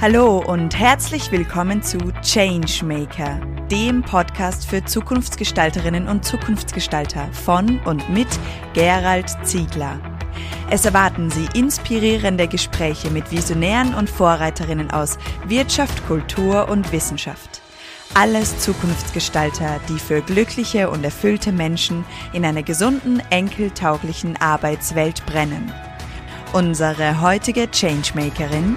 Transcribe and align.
Hallo 0.00 0.38
und 0.38 0.78
herzlich 0.78 1.32
willkommen 1.32 1.82
zu 1.82 1.98
Changemaker, 2.22 3.40
dem 3.68 4.02
Podcast 4.02 4.64
für 4.64 4.84
Zukunftsgestalterinnen 4.84 6.06
und 6.06 6.24
Zukunftsgestalter 6.24 7.28
von 7.32 7.80
und 7.80 8.08
mit 8.08 8.28
Gerald 8.74 9.26
Ziegler. 9.42 9.98
Es 10.70 10.84
erwarten 10.84 11.32
Sie 11.32 11.48
inspirierende 11.58 12.46
Gespräche 12.46 13.10
mit 13.10 13.32
Visionären 13.32 13.92
und 13.92 14.08
Vorreiterinnen 14.08 14.92
aus 14.92 15.18
Wirtschaft, 15.48 16.06
Kultur 16.06 16.68
und 16.68 16.92
Wissenschaft. 16.92 17.60
Alles 18.14 18.56
Zukunftsgestalter, 18.60 19.80
die 19.88 19.98
für 19.98 20.20
glückliche 20.22 20.90
und 20.90 21.02
erfüllte 21.02 21.50
Menschen 21.50 22.04
in 22.32 22.44
einer 22.44 22.62
gesunden, 22.62 23.20
enkeltauglichen 23.30 24.36
Arbeitswelt 24.36 25.26
brennen. 25.26 25.72
Unsere 26.52 27.20
heutige 27.20 27.68
Changemakerin 27.68 28.76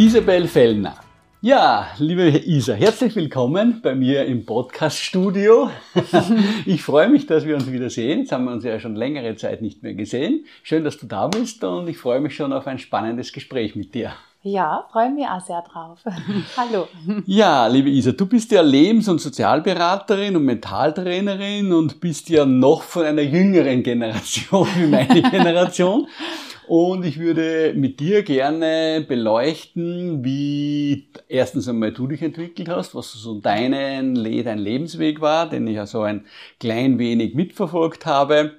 Isabel 0.00 0.48
Fellner. 0.48 0.94
Ja, 1.42 1.88
liebe 1.98 2.26
Isa, 2.26 2.72
herzlich 2.72 3.14
willkommen 3.16 3.80
bei 3.82 3.94
mir 3.94 4.24
im 4.24 4.46
Podcast-Studio. 4.46 5.68
Ich 6.64 6.82
freue 6.82 7.10
mich, 7.10 7.26
dass 7.26 7.44
wir 7.44 7.54
uns 7.54 7.70
wieder 7.70 7.90
sehen. 7.90 8.20
Jetzt 8.20 8.32
haben 8.32 8.46
wir 8.46 8.52
uns 8.52 8.64
ja 8.64 8.80
schon 8.80 8.96
längere 8.96 9.36
Zeit 9.36 9.60
nicht 9.60 9.82
mehr 9.82 9.92
gesehen. 9.92 10.46
Schön, 10.62 10.84
dass 10.84 10.96
du 10.96 11.04
da 11.04 11.28
bist 11.28 11.62
und 11.64 11.86
ich 11.86 11.98
freue 11.98 12.20
mich 12.20 12.34
schon 12.34 12.54
auf 12.54 12.66
ein 12.66 12.78
spannendes 12.78 13.30
Gespräch 13.30 13.76
mit 13.76 13.94
dir. 13.94 14.12
Ja, 14.42 14.86
freue 14.90 15.10
mich 15.10 15.26
auch 15.26 15.44
sehr 15.44 15.60
drauf. 15.70 15.98
Hallo. 16.56 16.88
Ja, 17.26 17.66
liebe 17.66 17.90
Isa, 17.90 18.12
du 18.12 18.24
bist 18.24 18.50
ja 18.52 18.62
Lebens- 18.62 19.06
und 19.06 19.20
Sozialberaterin 19.20 20.34
und 20.34 20.46
Mentaltrainerin 20.46 21.74
und 21.74 22.00
bist 22.00 22.30
ja 22.30 22.46
noch 22.46 22.84
von 22.84 23.04
einer 23.04 23.20
jüngeren 23.20 23.82
Generation 23.82 24.66
wie 24.78 24.86
meine 24.86 25.20
Generation. 25.20 26.08
Und 26.70 27.04
ich 27.04 27.18
würde 27.18 27.74
mit 27.74 27.98
dir 27.98 28.22
gerne 28.22 29.04
beleuchten, 29.08 30.22
wie 30.24 31.08
erstens 31.26 31.68
einmal 31.68 31.90
du 31.90 32.06
dich 32.06 32.22
entwickelt 32.22 32.68
hast, 32.68 32.94
was 32.94 33.10
so 33.12 33.40
deinen, 33.40 34.14
dein 34.14 34.58
Lebensweg 34.60 35.20
war, 35.20 35.50
den 35.50 35.66
ich 35.66 35.74
ja 35.74 35.86
so 35.86 36.02
ein 36.02 36.26
klein 36.60 37.00
wenig 37.00 37.34
mitverfolgt 37.34 38.06
habe 38.06 38.52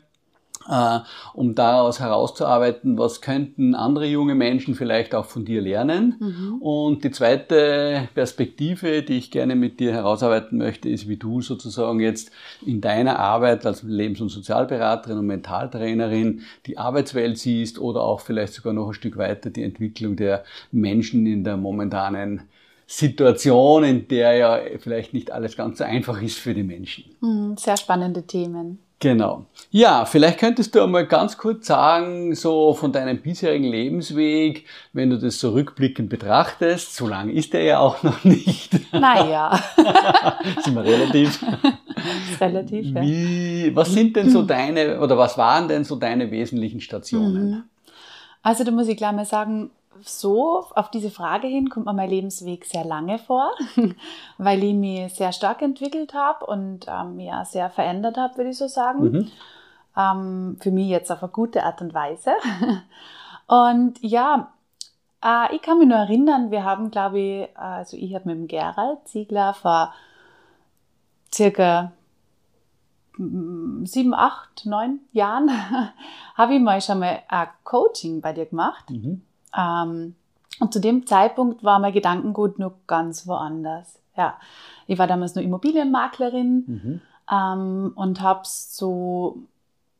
äh, 0.70 1.00
um 1.34 1.56
daraus 1.56 2.00
herauszuarbeiten, 2.00 2.98
was 2.98 3.22
könnten 3.22 3.76
andere 3.76 4.06
junge 4.06 4.36
Menschen 4.36 4.76
vielleicht 4.76 5.16
auch 5.16 5.26
von 5.26 5.46
dir 5.46 5.62
lernen. 5.62 6.16
Mhm. 6.20 6.62
Und 6.62 7.04
die 7.04 7.12
zweite 7.12 8.10
Perspektive, 8.14 9.04
die 9.04 9.18
ich 9.18 9.32
gerne 9.32 9.56
mit 9.56 9.80
dir 9.80 9.94
herausarbeiten 9.94 10.58
möchte, 10.58 10.90
ist, 10.90 11.08
wie 11.08 11.18
du 11.18 11.42
sozusagen 11.42 12.00
jetzt 12.00 12.32
in 12.66 12.82
deiner 12.82 13.20
Arbeit 13.20 13.66
als 13.66 13.84
Lebens- 13.84 14.22
und 14.22 14.30
Sozialberaterin 14.30 15.18
und 15.18 15.28
Mentaltrainerin 15.28 16.42
die 16.66 16.78
Arbeitswelt 16.78 17.38
siehst 17.38 17.80
oder 17.80 18.02
auch 18.02 18.22
vielleicht 18.22 18.54
sogar 18.54 18.74
noch 18.74 18.88
ein 18.88 18.94
Stück 18.94 19.18
weiter 19.18 19.50
die 19.50 19.64
Entwicklung 19.64 20.16
der 20.16 20.44
Menschen 20.72 21.26
in 21.26 21.44
der 21.44 21.58
momentanen 21.58 22.44
Situation, 22.88 23.86
in 23.86 24.08
der 24.10 24.34
ja 24.34 24.60
vielleicht 24.80 25.14
nicht 25.14 25.32
alles 25.32 25.56
ganz 25.56 25.78
so 25.78 25.86
einfach 25.86 26.22
ist 26.22 26.38
für 26.38 26.54
die 26.54 26.64
Menschen. 26.64 27.06
Mhm, 27.22 27.56
sehr 27.58 27.78
spannende 27.78 28.24
Themen. 28.24 28.80
Genau. 29.02 29.46
Ja, 29.72 30.06
vielleicht 30.06 30.38
könntest 30.38 30.76
du 30.76 30.84
einmal 30.84 31.08
ganz 31.08 31.36
kurz 31.36 31.66
sagen, 31.66 32.36
so 32.36 32.76
von 32.76 32.92
deinem 32.92 33.20
bisherigen 33.20 33.66
Lebensweg, 33.66 34.66
wenn 34.94 35.10
du 35.10 35.18
das 35.18 35.40
so 35.40 35.52
rückblickend 35.52 36.08
betrachtest, 36.08 36.96
so 36.96 37.08
lang 37.08 37.32
ist 37.32 37.54
er 37.56 37.64
ja 37.64 37.80
auch 37.80 38.04
noch 38.04 38.24
nicht. 38.24 38.94
Naja. 38.94 39.60
sind 40.64 40.76
wir 40.76 40.84
relativ. 40.84 41.44
relativ, 42.40 42.94
ja. 42.94 43.02
Wie, 43.02 43.76
was 43.76 43.92
sind 43.92 44.16
denn 44.16 44.30
so 44.30 44.44
deine, 44.44 45.00
oder 45.00 45.18
was 45.18 45.36
waren 45.36 45.68
denn 45.68 45.84
so 45.84 45.96
deine 45.96 46.30
wesentlichen 46.30 46.80
Stationen? 46.80 47.50
Mhm. 47.50 47.64
Also 48.44 48.64
da 48.64 48.72
muss 48.72 48.88
ich 48.88 48.98
gleich 48.98 49.14
mal 49.14 49.26
sagen, 49.26 49.72
so 50.04 50.66
auf 50.76 50.92
diese 50.92 51.12
Frage 51.12 51.48
hin 51.48 51.70
kommt 51.70 51.86
mir 51.86 51.94
mein 51.94 52.10
Lebensweg 52.10 52.66
sehr 52.66 52.86
lange 52.86 53.20
vor, 53.20 53.52
weil 54.38 54.64
ich 54.64 54.74
mich 54.74 55.14
sehr 55.14 55.32
stark 55.32 55.62
entwickelt 55.62 56.14
habe 56.14 56.46
und 56.46 56.86
ähm, 56.88 57.20
ja, 57.20 57.46
sehr 57.46 57.70
verändert 57.70 58.18
habe, 58.18 58.38
würde 58.38 58.50
ich 58.52 58.58
so 58.58 58.68
sagen. 58.68 59.02
Mhm. 59.04 59.32
Ähm, 59.98 60.58
für 60.60 60.72
mich 60.72 60.88
jetzt 60.88 61.12
auf 61.12 61.22
eine 61.22 61.32
gute 61.32 61.64
Art 61.64 61.82
und 61.82 61.94
Weise. 61.94 62.32
Und 63.52 64.02
ja, 64.02 64.54
äh, 65.22 65.54
ich 65.54 65.62
kann 65.62 65.78
mich 65.78 65.88
nur 65.88 65.98
erinnern, 65.98 66.52
wir 66.52 66.64
haben, 66.64 66.90
glaube 66.90 67.20
ich, 67.20 67.58
also 67.58 67.98
ich 67.98 68.16
habe 68.16 68.30
mit 68.30 68.38
dem 68.38 68.48
Gerald 68.48 69.06
Ziegler 69.10 69.54
vor 69.54 69.94
circa 71.34 71.92
mm, 73.18 73.86
sieben, 73.86 74.14
acht, 74.14 74.66
neun 74.66 75.02
Jahren 75.12 75.52
habe 76.36 76.56
ich 76.56 76.62
mal 76.62 76.80
schon 76.80 77.00
mal 77.00 77.24
ein 77.28 77.48
Coaching 77.66 78.22
bei 78.22 78.32
dir 78.32 78.46
gemacht. 78.46 78.90
Mhm. 78.90 79.22
Ähm, 79.58 80.16
und 80.60 80.74
zu 80.74 80.80
dem 80.80 81.08
Zeitpunkt 81.08 81.64
war 81.64 81.80
mein 81.80 81.94
Gedankengut 81.94 82.60
nur 82.60 82.76
ganz 82.88 83.28
woanders. 83.28 84.00
Ja, 84.16 84.38
ich 84.88 85.00
war 85.00 85.08
damals 85.08 85.36
nur 85.36 85.44
Immobilienmaklerin 85.44 86.64
mhm. 86.68 87.02
ähm, 87.32 87.94
und 87.96 88.22
habe 88.22 88.42
so, 88.44 89.38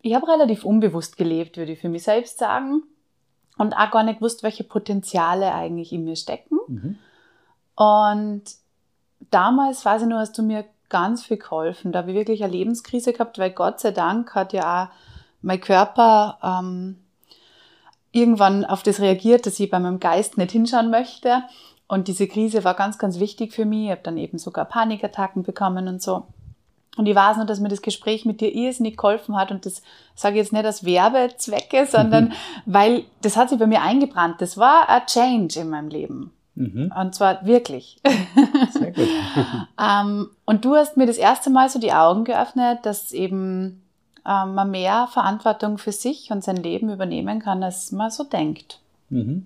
ich 0.02 0.14
habe 0.14 0.28
relativ 0.28 0.66
unbewusst 0.66 1.18
gelebt, 1.18 1.58
würde 1.58 1.72
ich 1.72 1.80
für 1.80 1.90
mich 1.90 2.04
selbst 2.04 2.38
sagen. 2.38 2.84
Und 3.58 3.74
auch 3.76 3.92
gar 3.92 4.04
nicht 4.04 4.20
gewusst, 4.20 4.44
welche 4.44 4.64
Potenziale 4.64 5.54
eigentlich 5.54 5.92
in 5.94 6.04
mir 6.04 6.16
stecken. 6.16 6.58
Mhm. 6.68 6.98
Und 7.76 8.44
damals, 9.30 9.86
weiß 9.86 10.04
ich 10.04 10.08
nur, 10.08 10.20
hast 10.20 10.38
du 10.38 10.44
mir 10.44 10.66
ganz 10.90 11.26
viel 11.26 11.38
geholfen. 11.38 11.92
Da 11.92 12.00
habe 12.00 12.12
ich 12.12 12.18
wirklich 12.18 12.44
eine 12.44 12.52
Lebenskrise 12.54 13.14
gehabt, 13.14 13.40
weil 13.40 13.52
Gott 13.52 13.80
sei 13.80 13.92
Dank 13.92 14.36
hat 14.36 14.54
ja 14.54 14.84
auch 14.84 14.88
mein 15.42 15.62
Körper 15.62 16.38
ähm, 16.44 16.98
irgendwann 18.12 18.66
auf 18.66 18.84
das 18.84 19.00
reagiert, 19.00 19.46
dass 19.46 19.60
ich 19.60 19.70
bei 19.70 19.80
meinem 19.80 20.00
Geist 20.00 20.38
nicht 20.38 20.52
hinschauen 20.52 20.90
möchte. 20.90 21.44
Und 21.88 22.08
diese 22.08 22.28
Krise 22.28 22.64
war 22.64 22.74
ganz, 22.74 22.98
ganz 22.98 23.20
wichtig 23.20 23.54
für 23.54 23.66
mich. 23.66 23.86
Ich 23.86 23.92
habe 23.92 24.02
dann 24.04 24.18
eben 24.18 24.38
sogar 24.38 24.66
Panikattacken 24.66 25.44
bekommen 25.44 25.88
und 25.88 26.02
so. 26.02 26.26
Und 26.98 27.06
ich 27.06 27.16
weiß 27.16 27.38
nur, 27.38 27.46
dass 27.46 27.62
mir 27.62 27.70
das 27.70 27.82
Gespräch 27.82 28.26
mit 28.26 28.42
dir 28.42 28.54
irrsinnig 28.54 28.98
geholfen 28.98 29.38
hat. 29.38 29.52
Und 29.52 29.66
das 29.66 29.82
sage 30.14 30.36
ich 30.36 30.44
jetzt 30.44 30.54
nicht 30.54 30.66
als 30.66 30.84
Werbezwecke, 30.84 31.86
sondern 31.86 32.34
weil 32.66 33.06
das 33.22 33.38
hat 33.38 33.50
sich 33.50 33.60
bei 33.60 33.68
mir 33.68 33.82
eingebrannt. 33.82 34.42
Das 34.42 34.58
war 34.58 34.90
ein 34.90 35.06
Change 35.06 35.62
in 35.62 35.70
meinem 35.70 35.90
Leben. 35.90 36.32
Mhm. 36.56 36.92
Und 36.98 37.16
zwar 37.16 37.46
wirklich. 37.46 38.02
Sehr 38.72 38.92
gut. 38.92 39.08
um, 39.38 39.68
ähm, 39.80 40.30
und 40.46 40.66
du 40.66 40.76
hast 40.76 40.98
mir 40.98 41.06
das 41.06 41.18
erste 41.18 41.50
Mal 41.50 41.70
so 41.70 41.80
die 41.80 41.94
Augen 41.94 42.26
geöffnet, 42.26 42.80
dass 42.84 43.14
eben 43.14 43.81
man 44.24 44.72
mehr 44.72 45.08
Verantwortung 45.12 45.78
für 45.78 45.92
sich 45.92 46.32
und 46.32 46.44
sein 46.44 46.58
Leben 46.58 46.92
übernehmen 46.92 47.40
kann, 47.40 47.64
als 47.64 47.92
man 47.92 48.12
so 48.12 48.24
denkt. 48.24 48.80
Mhm. 49.10 49.46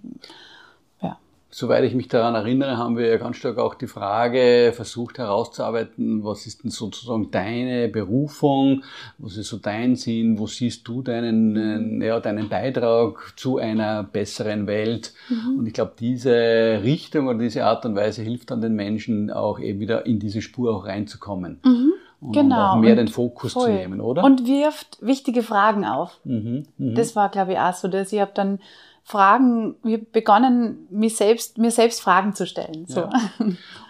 Ja. 1.01 1.17
Soweit 1.49 1.85
ich 1.85 1.95
mich 1.95 2.09
daran 2.09 2.35
erinnere, 2.35 2.77
haben 2.77 2.97
wir 2.97 3.07
ja 3.07 3.15
ganz 3.15 3.37
stark 3.37 3.57
auch 3.57 3.75
die 3.75 3.87
Frage 3.87 4.73
versucht 4.75 5.17
herauszuarbeiten, 5.17 6.25
was 6.25 6.45
ist 6.45 6.63
denn 6.63 6.71
sozusagen 6.71 7.31
deine 7.31 7.87
Berufung, 7.87 8.83
was 9.17 9.37
ist 9.37 9.47
so 9.47 9.57
dein 9.57 9.95
Sinn, 9.95 10.37
wo 10.37 10.47
siehst 10.47 10.85
du 10.87 11.01
deinen, 11.01 12.01
ja, 12.01 12.19
deinen 12.19 12.49
Beitrag 12.49 13.33
zu 13.37 13.57
einer 13.57 14.03
besseren 14.03 14.67
Welt? 14.67 15.13
Mhm. 15.29 15.59
Und 15.59 15.67
ich 15.67 15.73
glaube, 15.73 15.93
diese 15.97 16.81
Richtung 16.83 17.27
oder 17.27 17.39
diese 17.39 17.63
Art 17.63 17.85
und 17.85 17.95
Weise 17.95 18.21
hilft 18.21 18.51
dann 18.51 18.59
den 18.59 18.75
Menschen 18.75 19.31
auch 19.31 19.59
eben 19.59 19.79
wieder 19.79 20.05
in 20.05 20.19
diese 20.19 20.41
Spur 20.41 20.75
auch 20.75 20.85
reinzukommen. 20.85 21.61
Mhm 21.63 21.93
und 22.27 22.33
genau. 22.33 22.73
auch 22.73 22.75
mehr 22.77 22.91
und 22.91 22.97
den 22.97 23.07
Fokus 23.07 23.53
voll. 23.53 23.65
zu 23.65 23.71
nehmen, 23.71 24.01
oder? 24.01 24.23
Und 24.23 24.47
wirft 24.47 24.97
wichtige 25.01 25.43
Fragen 25.43 25.85
auf. 25.85 26.19
Mhm, 26.23 26.65
mh. 26.77 26.95
Das 26.95 27.15
war, 27.15 27.29
glaube 27.29 27.53
ich, 27.53 27.59
auch 27.59 27.73
so, 27.73 27.87
dass 27.87 28.11
ich 28.11 28.19
habe 28.19 28.31
dann 28.33 28.59
Fragen, 29.07 29.75
wir 29.83 30.03
begonnen, 30.03 30.87
mich 30.89 31.15
selbst, 31.15 31.59
mir 31.59 31.69
selbst 31.69 32.01
Fragen 32.01 32.33
zu 32.33 32.47
stellen. 32.47 32.87
So. 32.87 33.01
Ja. 33.01 33.11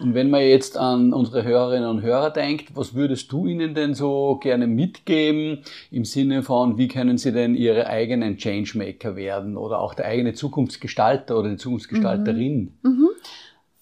Und 0.02 0.14
wenn 0.14 0.30
man 0.30 0.42
jetzt 0.42 0.78
an 0.78 1.14
unsere 1.14 1.46
Hörerinnen 1.46 1.90
und 1.90 2.02
Hörer 2.02 2.32
denkt, 2.32 2.76
was 2.76 2.96
würdest 2.96 3.32
du 3.32 3.48
ihnen 3.48 3.74
denn 3.74 3.94
so 3.94 4.36
gerne 4.42 4.68
mitgeben 4.68 5.64
im 5.90 6.04
Sinne 6.04 6.44
von, 6.44 6.78
wie 6.78 6.90
können 6.90 7.18
sie 7.18 7.32
denn 7.32 7.56
ihre 7.56 7.88
eigenen 7.88 8.36
Changemaker 8.36 9.16
werden 9.16 9.56
oder 9.56 9.80
auch 9.80 9.94
der 9.94 10.06
eigene 10.06 10.34
Zukunftsgestalter 10.34 11.40
oder 11.40 11.48
die 11.48 11.58
Zukunftsgestalterin? 11.58 12.78
Mhm. 12.82 12.92
Mhm. 12.92 13.10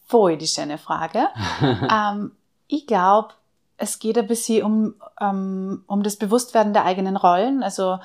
Voll 0.05 0.37
die 0.37 0.45
schöne 0.45 0.77
Frage. 0.77 1.29
ähm, 1.91 2.33
ich 2.67 2.85
glaube, 2.85 3.29
es 3.77 3.99
geht 3.99 4.17
ein 4.17 4.27
bisschen 4.27 4.63
um, 4.63 4.95
um, 5.19 5.83
um 5.87 6.03
das 6.03 6.17
Bewusstwerden 6.17 6.73
der 6.73 6.85
eigenen 6.85 7.17
Rollen, 7.17 7.63
also 7.63 7.99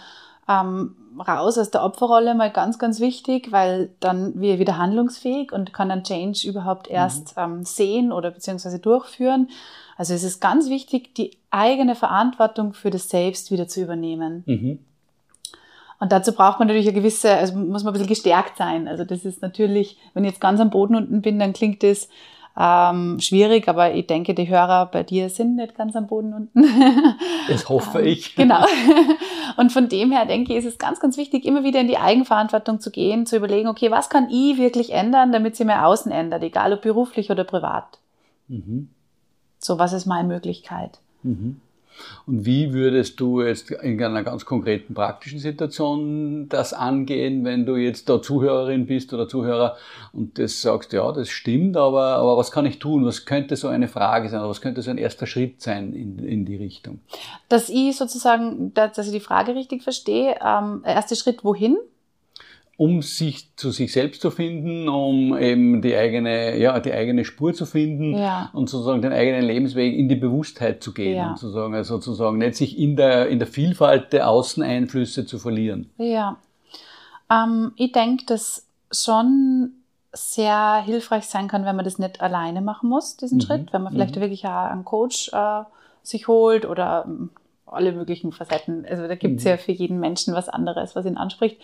ähm, 0.48 0.96
raus 1.26 1.58
aus 1.58 1.70
der 1.70 1.84
Opferrolle 1.84 2.34
mal 2.34 2.50
ganz, 2.50 2.78
ganz 2.78 3.00
wichtig, 3.00 3.52
weil 3.52 3.90
dann 4.00 4.40
wir 4.40 4.58
wieder 4.58 4.78
handlungsfähig 4.78 5.52
und 5.52 5.72
kann 5.72 5.88
dann 5.88 6.04
Change 6.04 6.46
überhaupt 6.46 6.88
mhm. 6.88 6.94
erst 6.94 7.36
mhm. 7.36 7.42
ähm, 7.42 7.64
sehen 7.64 8.12
oder 8.12 8.30
beziehungsweise 8.30 8.78
durchführen. 8.78 9.48
Also 9.96 10.14
es 10.14 10.22
ist 10.22 10.40
ganz 10.40 10.68
wichtig, 10.70 11.14
die 11.14 11.36
eigene 11.50 11.94
Verantwortung 11.94 12.72
für 12.72 12.90
das 12.90 13.08
Selbst 13.08 13.50
wieder 13.50 13.68
zu 13.68 13.82
übernehmen. 13.82 14.44
Mhm. 14.46 14.78
Und 16.00 16.12
dazu 16.12 16.32
braucht 16.32 16.60
man 16.60 16.68
natürlich 16.68 16.86
eine 16.86 16.98
gewisse, 16.98 17.34
also 17.34 17.56
muss 17.56 17.82
man 17.82 17.90
ein 17.90 17.94
bisschen 17.94 18.08
gestärkt 18.08 18.56
sein. 18.56 18.86
Also 18.86 19.04
das 19.04 19.24
ist 19.24 19.42
natürlich, 19.42 19.98
wenn 20.14 20.24
ich 20.24 20.30
jetzt 20.30 20.40
ganz 20.40 20.60
am 20.60 20.70
Boden 20.70 20.94
unten 20.94 21.22
bin, 21.22 21.40
dann 21.40 21.52
klingt 21.52 21.82
das 21.82 22.08
ähm, 22.60 23.20
schwierig, 23.20 23.68
aber 23.68 23.94
ich 23.94 24.08
denke, 24.08 24.34
die 24.34 24.48
Hörer 24.48 24.86
bei 24.86 25.04
dir 25.04 25.28
sind 25.30 25.54
nicht 25.54 25.76
ganz 25.76 25.94
am 25.94 26.08
Boden 26.08 26.34
unten. 26.34 26.64
Das 27.48 27.68
hoffe 27.68 28.02
ich. 28.02 28.34
Genau. 28.36 28.64
Und 29.56 29.72
von 29.72 29.88
dem 29.88 30.10
her 30.10 30.26
denke 30.26 30.52
ich, 30.52 30.58
ist 30.58 30.72
es 30.72 30.78
ganz, 30.78 31.00
ganz 31.00 31.16
wichtig, 31.16 31.44
immer 31.44 31.62
wieder 31.62 31.80
in 31.80 31.88
die 31.88 31.98
Eigenverantwortung 31.98 32.80
zu 32.80 32.90
gehen, 32.90 33.26
zu 33.26 33.36
überlegen, 33.36 33.68
okay, 33.68 33.90
was 33.90 34.10
kann 34.10 34.28
ich 34.28 34.58
wirklich 34.58 34.92
ändern, 34.92 35.32
damit 35.32 35.56
sie 35.56 35.64
mehr 35.64 35.86
außen 35.86 36.10
ändert, 36.10 36.42
egal 36.42 36.72
ob 36.72 36.82
beruflich 36.82 37.30
oder 37.30 37.44
privat. 37.44 37.98
Mhm. 38.48 38.90
So, 39.58 39.78
was 39.78 39.92
ist 39.92 40.06
meine 40.06 40.28
Möglichkeit? 40.28 40.98
Mhm. 41.22 41.60
Und 42.26 42.46
wie 42.46 42.72
würdest 42.72 43.20
du 43.20 43.42
jetzt 43.42 43.70
in 43.70 44.02
einer 44.02 44.22
ganz 44.22 44.44
konkreten 44.44 44.94
praktischen 44.94 45.38
Situation 45.38 46.48
das 46.48 46.72
angehen, 46.72 47.44
wenn 47.44 47.66
du 47.66 47.76
jetzt 47.76 48.08
da 48.08 48.20
Zuhörerin 48.22 48.86
bist 48.86 49.12
oder 49.12 49.28
Zuhörer 49.28 49.76
und 50.12 50.38
das 50.38 50.62
sagst, 50.62 50.92
ja, 50.92 51.10
das 51.12 51.28
stimmt, 51.28 51.76
aber, 51.76 52.16
aber 52.16 52.36
was 52.36 52.50
kann 52.50 52.66
ich 52.66 52.78
tun? 52.78 53.04
Was 53.04 53.24
könnte 53.24 53.56
so 53.56 53.68
eine 53.68 53.88
Frage 53.88 54.28
sein 54.28 54.40
oder 54.40 54.50
was 54.50 54.60
könnte 54.60 54.82
so 54.82 54.90
ein 54.90 54.98
erster 54.98 55.26
Schritt 55.26 55.60
sein 55.62 55.92
in, 55.92 56.18
in 56.18 56.44
die 56.44 56.56
Richtung? 56.56 57.00
Dass 57.48 57.68
ich 57.68 57.96
sozusagen, 57.96 58.72
dass 58.74 58.98
ich 58.98 59.12
die 59.12 59.20
Frage 59.20 59.54
richtig 59.54 59.82
verstehe, 59.82 60.36
ähm, 60.44 60.82
erster 60.84 61.16
Schritt 61.16 61.44
wohin? 61.44 61.78
Um 62.78 63.02
sich 63.02 63.56
zu 63.56 63.72
sich 63.72 63.92
selbst 63.92 64.22
zu 64.22 64.30
finden, 64.30 64.88
um 64.88 65.36
eben 65.36 65.82
die 65.82 65.96
eigene, 65.96 66.56
ja, 66.58 66.78
die 66.78 66.92
eigene 66.92 67.24
Spur 67.24 67.52
zu 67.52 67.66
finden 67.66 68.16
ja. 68.16 68.50
und 68.52 68.70
sozusagen 68.70 69.02
den 69.02 69.12
eigenen 69.12 69.42
Lebensweg 69.44 69.96
in 69.96 70.08
die 70.08 70.14
Bewusstheit 70.14 70.80
zu 70.80 70.94
gehen, 70.94 71.16
ja. 71.16 71.34
sozusagen, 71.36 71.74
also 71.74 71.96
sozusagen 71.96 72.38
nicht 72.38 72.54
sich 72.54 72.78
in 72.78 72.94
der, 72.94 73.30
in 73.30 73.40
der 73.40 73.48
Vielfalt 73.48 74.12
der 74.12 74.28
Außeneinflüsse 74.28 75.26
zu 75.26 75.40
verlieren. 75.40 75.90
Ja. 75.98 76.36
Ähm, 77.28 77.72
ich 77.74 77.90
denke, 77.90 78.26
dass 78.26 78.64
schon 78.92 79.72
sehr 80.12 80.80
hilfreich 80.84 81.26
sein 81.26 81.48
kann, 81.48 81.64
wenn 81.64 81.74
man 81.74 81.84
das 81.84 81.98
nicht 81.98 82.20
alleine 82.20 82.60
machen 82.60 82.88
muss, 82.88 83.16
diesen 83.16 83.38
mhm. 83.38 83.42
Schritt, 83.42 83.72
wenn 83.72 83.82
man 83.82 83.92
vielleicht 83.92 84.14
mhm. 84.14 84.20
wirklich 84.20 84.46
auch 84.46 84.70
einen 84.70 84.84
Coach 84.84 85.32
äh, 85.32 85.64
sich 86.04 86.28
holt 86.28 86.64
oder 86.64 87.06
ähm, 87.08 87.30
alle 87.66 87.90
möglichen 87.90 88.30
Facetten. 88.30 88.86
Also 88.88 89.08
da 89.08 89.16
gibt 89.16 89.40
es 89.40 89.44
mhm. 89.44 89.50
ja 89.50 89.56
für 89.56 89.72
jeden 89.72 89.98
Menschen 89.98 90.32
was 90.32 90.48
anderes, 90.48 90.94
was 90.94 91.06
ihn 91.06 91.16
anspricht. 91.16 91.60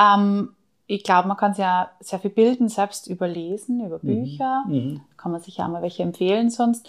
Ähm, 0.00 0.50
ich 0.86 1.04
glaube, 1.04 1.28
man 1.28 1.36
kann 1.36 1.54
ja 1.56 1.90
sehr 2.00 2.18
viel 2.18 2.30
bilden, 2.30 2.68
selbst 2.68 3.06
überlesen, 3.06 3.84
über 3.84 4.00
mhm. 4.02 4.24
Bücher. 4.24 4.64
Mhm. 4.66 5.00
Kann 5.16 5.32
man 5.32 5.40
sich 5.40 5.58
ja 5.58 5.68
mal 5.68 5.82
welche 5.82 6.02
empfehlen 6.02 6.50
sonst. 6.50 6.88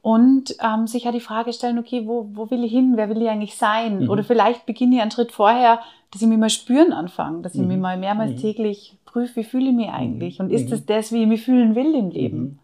Und 0.00 0.56
ähm, 0.62 0.86
sich 0.86 1.04
ja 1.04 1.12
die 1.12 1.20
Frage 1.20 1.52
stellen, 1.52 1.78
okay, 1.78 2.06
wo, 2.06 2.28
wo 2.34 2.50
will 2.50 2.62
ich 2.62 2.72
hin? 2.72 2.92
Wer 2.96 3.08
will 3.08 3.22
ich 3.22 3.28
eigentlich 3.28 3.56
sein? 3.56 4.04
Mhm. 4.04 4.10
Oder 4.10 4.22
vielleicht 4.22 4.66
beginne 4.66 4.96
ich 4.96 5.02
einen 5.02 5.10
Schritt 5.10 5.32
vorher, 5.32 5.80
dass 6.10 6.22
ich 6.22 6.28
mich 6.28 6.38
mal 6.38 6.50
spüren 6.50 6.92
anfange, 6.92 7.42
dass 7.42 7.54
ich 7.54 7.62
mich 7.62 7.76
mhm. 7.76 7.82
mal 7.82 7.98
mehrmals 7.98 8.32
mhm. 8.32 8.36
täglich 8.36 8.96
prüfe, 9.04 9.36
wie 9.36 9.44
fühle 9.44 9.70
ich 9.70 9.74
mich 9.74 9.88
eigentlich? 9.88 10.40
Und 10.40 10.50
ist 10.50 10.70
das 10.70 10.84
das, 10.84 11.12
wie 11.12 11.22
ich 11.22 11.28
mich 11.28 11.42
fühlen 11.42 11.74
will 11.74 11.94
im 11.94 12.10
Leben? 12.10 12.58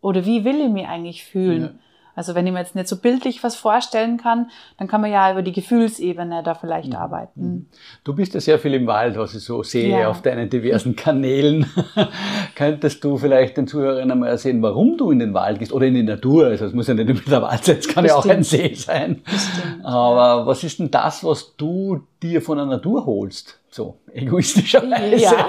Oder 0.00 0.26
wie 0.26 0.44
will 0.44 0.60
ich 0.60 0.70
mich 0.70 0.86
eigentlich 0.86 1.24
fühlen? 1.24 1.62
Ja. 1.62 1.70
Also 2.18 2.34
wenn 2.34 2.44
ich 2.48 2.52
mir 2.52 2.58
jetzt 2.58 2.74
nicht 2.74 2.88
so 2.88 2.96
bildlich 2.96 3.44
was 3.44 3.54
vorstellen 3.54 4.16
kann, 4.16 4.50
dann 4.76 4.88
kann 4.88 5.00
man 5.00 5.12
ja 5.12 5.30
über 5.30 5.42
die 5.42 5.52
Gefühlsebene 5.52 6.42
da 6.42 6.54
vielleicht 6.54 6.88
mhm. 6.88 6.96
arbeiten. 6.96 7.40
Mhm. 7.40 7.66
Du 8.02 8.12
bist 8.12 8.34
ja 8.34 8.40
sehr 8.40 8.58
viel 8.58 8.74
im 8.74 8.88
Wald, 8.88 9.16
was 9.16 9.36
ich 9.36 9.44
so 9.44 9.62
sehe 9.62 10.00
ja. 10.00 10.08
auf 10.08 10.20
deinen 10.20 10.50
diversen 10.50 10.96
Kanälen. 10.96 11.66
Könntest 12.56 13.04
du 13.04 13.18
vielleicht 13.18 13.56
den 13.56 13.68
Zuhörern 13.68 14.10
einmal 14.10 14.30
erzählen, 14.30 14.60
warum 14.62 14.98
du 14.98 15.12
in 15.12 15.20
den 15.20 15.32
Wald 15.32 15.60
gehst 15.60 15.72
oder 15.72 15.86
in 15.86 15.94
die 15.94 16.02
Natur? 16.02 16.46
Also 16.46 16.64
es 16.64 16.72
muss 16.72 16.88
ja 16.88 16.94
nicht 16.94 17.08
immer 17.08 17.20
der 17.20 17.42
Wald 17.42 17.64
sein, 17.64 17.76
es 17.78 17.86
kann 17.86 18.02
Bestimmt. 18.02 18.24
ja 18.24 18.32
auch 18.32 18.36
ein 18.36 18.42
See 18.42 18.74
sein. 18.74 19.22
Bestimmt. 19.22 19.84
Aber 19.84 20.44
was 20.44 20.64
ist 20.64 20.80
denn 20.80 20.90
das, 20.90 21.22
was 21.22 21.54
du 21.56 22.00
dir 22.20 22.42
von 22.42 22.58
der 22.58 22.66
Natur 22.66 23.06
holst? 23.06 23.60
So 23.70 24.00
egoistischerweise. 24.12 25.22
Ja, 25.22 25.46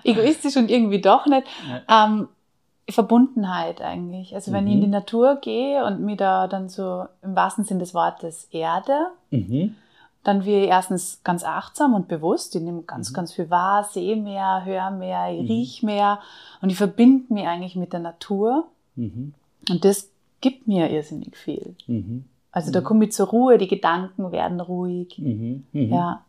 egoistisch 0.04 0.56
und 0.56 0.70
irgendwie 0.70 1.02
doch 1.02 1.26
nicht. 1.26 1.46
Ja. 1.68 2.06
Ähm, 2.06 2.28
Verbundenheit 2.88 3.80
eigentlich. 3.80 4.34
Also 4.34 4.52
wenn 4.52 4.64
mhm. 4.64 4.70
ich 4.70 4.74
in 4.74 4.80
die 4.82 4.86
Natur 4.88 5.36
gehe 5.36 5.84
und 5.84 6.00
mir 6.00 6.16
da 6.16 6.48
dann 6.48 6.68
so 6.68 7.06
im 7.22 7.36
wahrsten 7.36 7.64
Sinn 7.64 7.78
des 7.78 7.94
Wortes 7.94 8.48
erde, 8.50 9.08
mhm. 9.30 9.76
dann 10.24 10.44
wir 10.44 10.66
erstens 10.66 11.20
ganz 11.22 11.44
achtsam 11.44 11.94
und 11.94 12.08
bewusst. 12.08 12.54
Ich 12.56 12.62
nehme 12.62 12.82
ganz, 12.82 13.10
mhm. 13.10 13.14
ganz 13.14 13.32
viel 13.32 13.50
wahr, 13.50 13.84
sehe 13.84 14.16
mehr, 14.16 14.64
höre 14.64 14.90
mehr, 14.90 15.32
ich 15.32 15.42
mhm. 15.42 15.46
riech 15.46 15.82
mehr 15.82 16.18
und 16.60 16.70
ich 16.70 16.76
verbinde 16.76 17.32
mich 17.32 17.46
eigentlich 17.46 17.76
mit 17.76 17.92
der 17.92 18.00
Natur. 18.00 18.66
Mhm. 18.96 19.34
Und 19.70 19.84
das 19.84 20.10
gibt 20.40 20.66
mir 20.66 20.90
irrsinnig 20.90 21.36
viel. 21.36 21.76
Mhm. 21.86 22.24
Also 22.50 22.70
da 22.70 22.80
komme 22.82 23.04
ich 23.06 23.12
zur 23.12 23.28
Ruhe, 23.28 23.58
die 23.58 23.68
Gedanken 23.68 24.30
werden 24.32 24.60
ruhig. 24.60 25.18
Ja. 25.72 26.22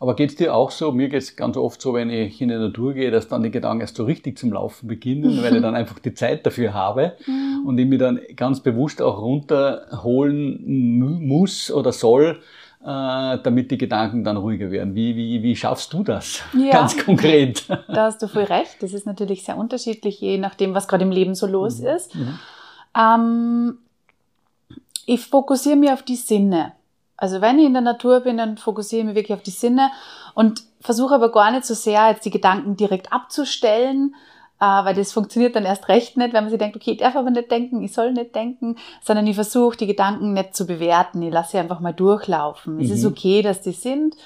Aber 0.00 0.16
geht 0.16 0.30
es 0.30 0.36
dir 0.36 0.54
auch 0.54 0.70
so? 0.70 0.92
Mir 0.92 1.08
geht 1.08 1.22
es 1.22 1.36
ganz 1.36 1.56
oft 1.56 1.80
so, 1.80 1.94
wenn 1.94 2.10
ich 2.10 2.40
in 2.40 2.48
die 2.48 2.56
Natur 2.56 2.94
gehe, 2.94 3.10
dass 3.10 3.28
dann 3.28 3.42
die 3.42 3.50
Gedanken 3.50 3.82
erst 3.82 3.96
so 3.96 4.04
richtig 4.04 4.38
zum 4.38 4.52
Laufen 4.52 4.88
beginnen, 4.88 5.42
weil 5.42 5.56
ich 5.56 5.62
dann 5.62 5.74
einfach 5.74 5.98
die 5.98 6.14
Zeit 6.14 6.44
dafür 6.44 6.74
habe 6.74 7.16
mhm. 7.26 7.66
und 7.66 7.78
ich 7.78 7.86
mich 7.86 7.98
dann 7.98 8.20
ganz 8.36 8.60
bewusst 8.60 9.00
auch 9.00 9.20
runterholen 9.20 10.98
muss 11.26 11.70
oder 11.70 11.92
soll, 11.92 12.40
äh, 12.84 13.38
damit 13.42 13.70
die 13.70 13.78
Gedanken 13.78 14.24
dann 14.24 14.36
ruhiger 14.36 14.70
werden. 14.70 14.94
Wie, 14.94 15.14
wie, 15.14 15.42
wie 15.42 15.54
schaffst 15.54 15.92
du 15.92 16.02
das 16.02 16.42
ja, 16.52 16.72
ganz 16.72 16.96
konkret? 16.96 17.64
Da 17.68 18.06
hast 18.06 18.22
du 18.22 18.28
voll 18.28 18.44
recht. 18.44 18.82
Das 18.82 18.92
ist 18.92 19.06
natürlich 19.06 19.44
sehr 19.44 19.56
unterschiedlich, 19.56 20.20
je 20.20 20.38
nachdem, 20.38 20.74
was 20.74 20.88
gerade 20.88 21.04
im 21.04 21.12
Leben 21.12 21.34
so 21.34 21.46
los 21.46 21.80
mhm. 21.80 21.86
ist. 21.86 22.14
Mhm. 22.14 22.38
Ähm, 22.98 23.78
ich 25.06 25.26
fokussiere 25.26 25.76
mich 25.76 25.90
auf 25.90 26.02
die 26.02 26.16
Sinne. 26.16 26.72
Also 27.16 27.40
wenn 27.40 27.58
ich 27.58 27.66
in 27.66 27.72
der 27.72 27.82
Natur 27.82 28.20
bin, 28.20 28.36
dann 28.36 28.58
fokussiere 28.58 29.00
ich 29.00 29.06
mich 29.06 29.14
wirklich 29.14 29.36
auf 29.36 29.42
die 29.42 29.50
Sinne 29.50 29.90
und 30.34 30.62
versuche 30.80 31.14
aber 31.14 31.30
gar 31.30 31.50
nicht 31.50 31.64
so 31.64 31.74
sehr, 31.74 32.08
jetzt 32.08 32.24
die 32.24 32.30
Gedanken 32.30 32.76
direkt 32.76 33.12
abzustellen, 33.12 34.14
äh, 34.60 34.64
weil 34.64 34.94
das 34.94 35.12
funktioniert 35.12 35.56
dann 35.56 35.64
erst 35.64 35.88
recht 35.88 36.16
nicht, 36.16 36.32
wenn 36.32 36.44
man 36.44 36.50
sich 36.50 36.58
denkt, 36.58 36.76
okay, 36.76 36.92
ich 36.92 36.98
darf 36.98 37.16
aber 37.16 37.30
nicht 37.30 37.50
denken, 37.50 37.82
ich 37.82 37.92
soll 37.92 38.12
nicht 38.12 38.34
denken, 38.34 38.76
sondern 39.02 39.26
ich 39.26 39.34
versuche, 39.34 39.76
die 39.76 39.86
Gedanken 39.86 40.32
nicht 40.32 40.54
zu 40.54 40.66
bewerten. 40.66 41.22
Ich 41.22 41.32
lasse 41.32 41.52
sie 41.52 41.58
einfach 41.58 41.80
mal 41.80 41.92
durchlaufen. 41.92 42.76
Mhm. 42.76 42.80
Es 42.80 42.90
ist 42.90 43.02
mhm. 43.02 43.10
okay, 43.10 43.42
dass 43.42 43.60
die 43.60 43.72
sind, 43.72 44.16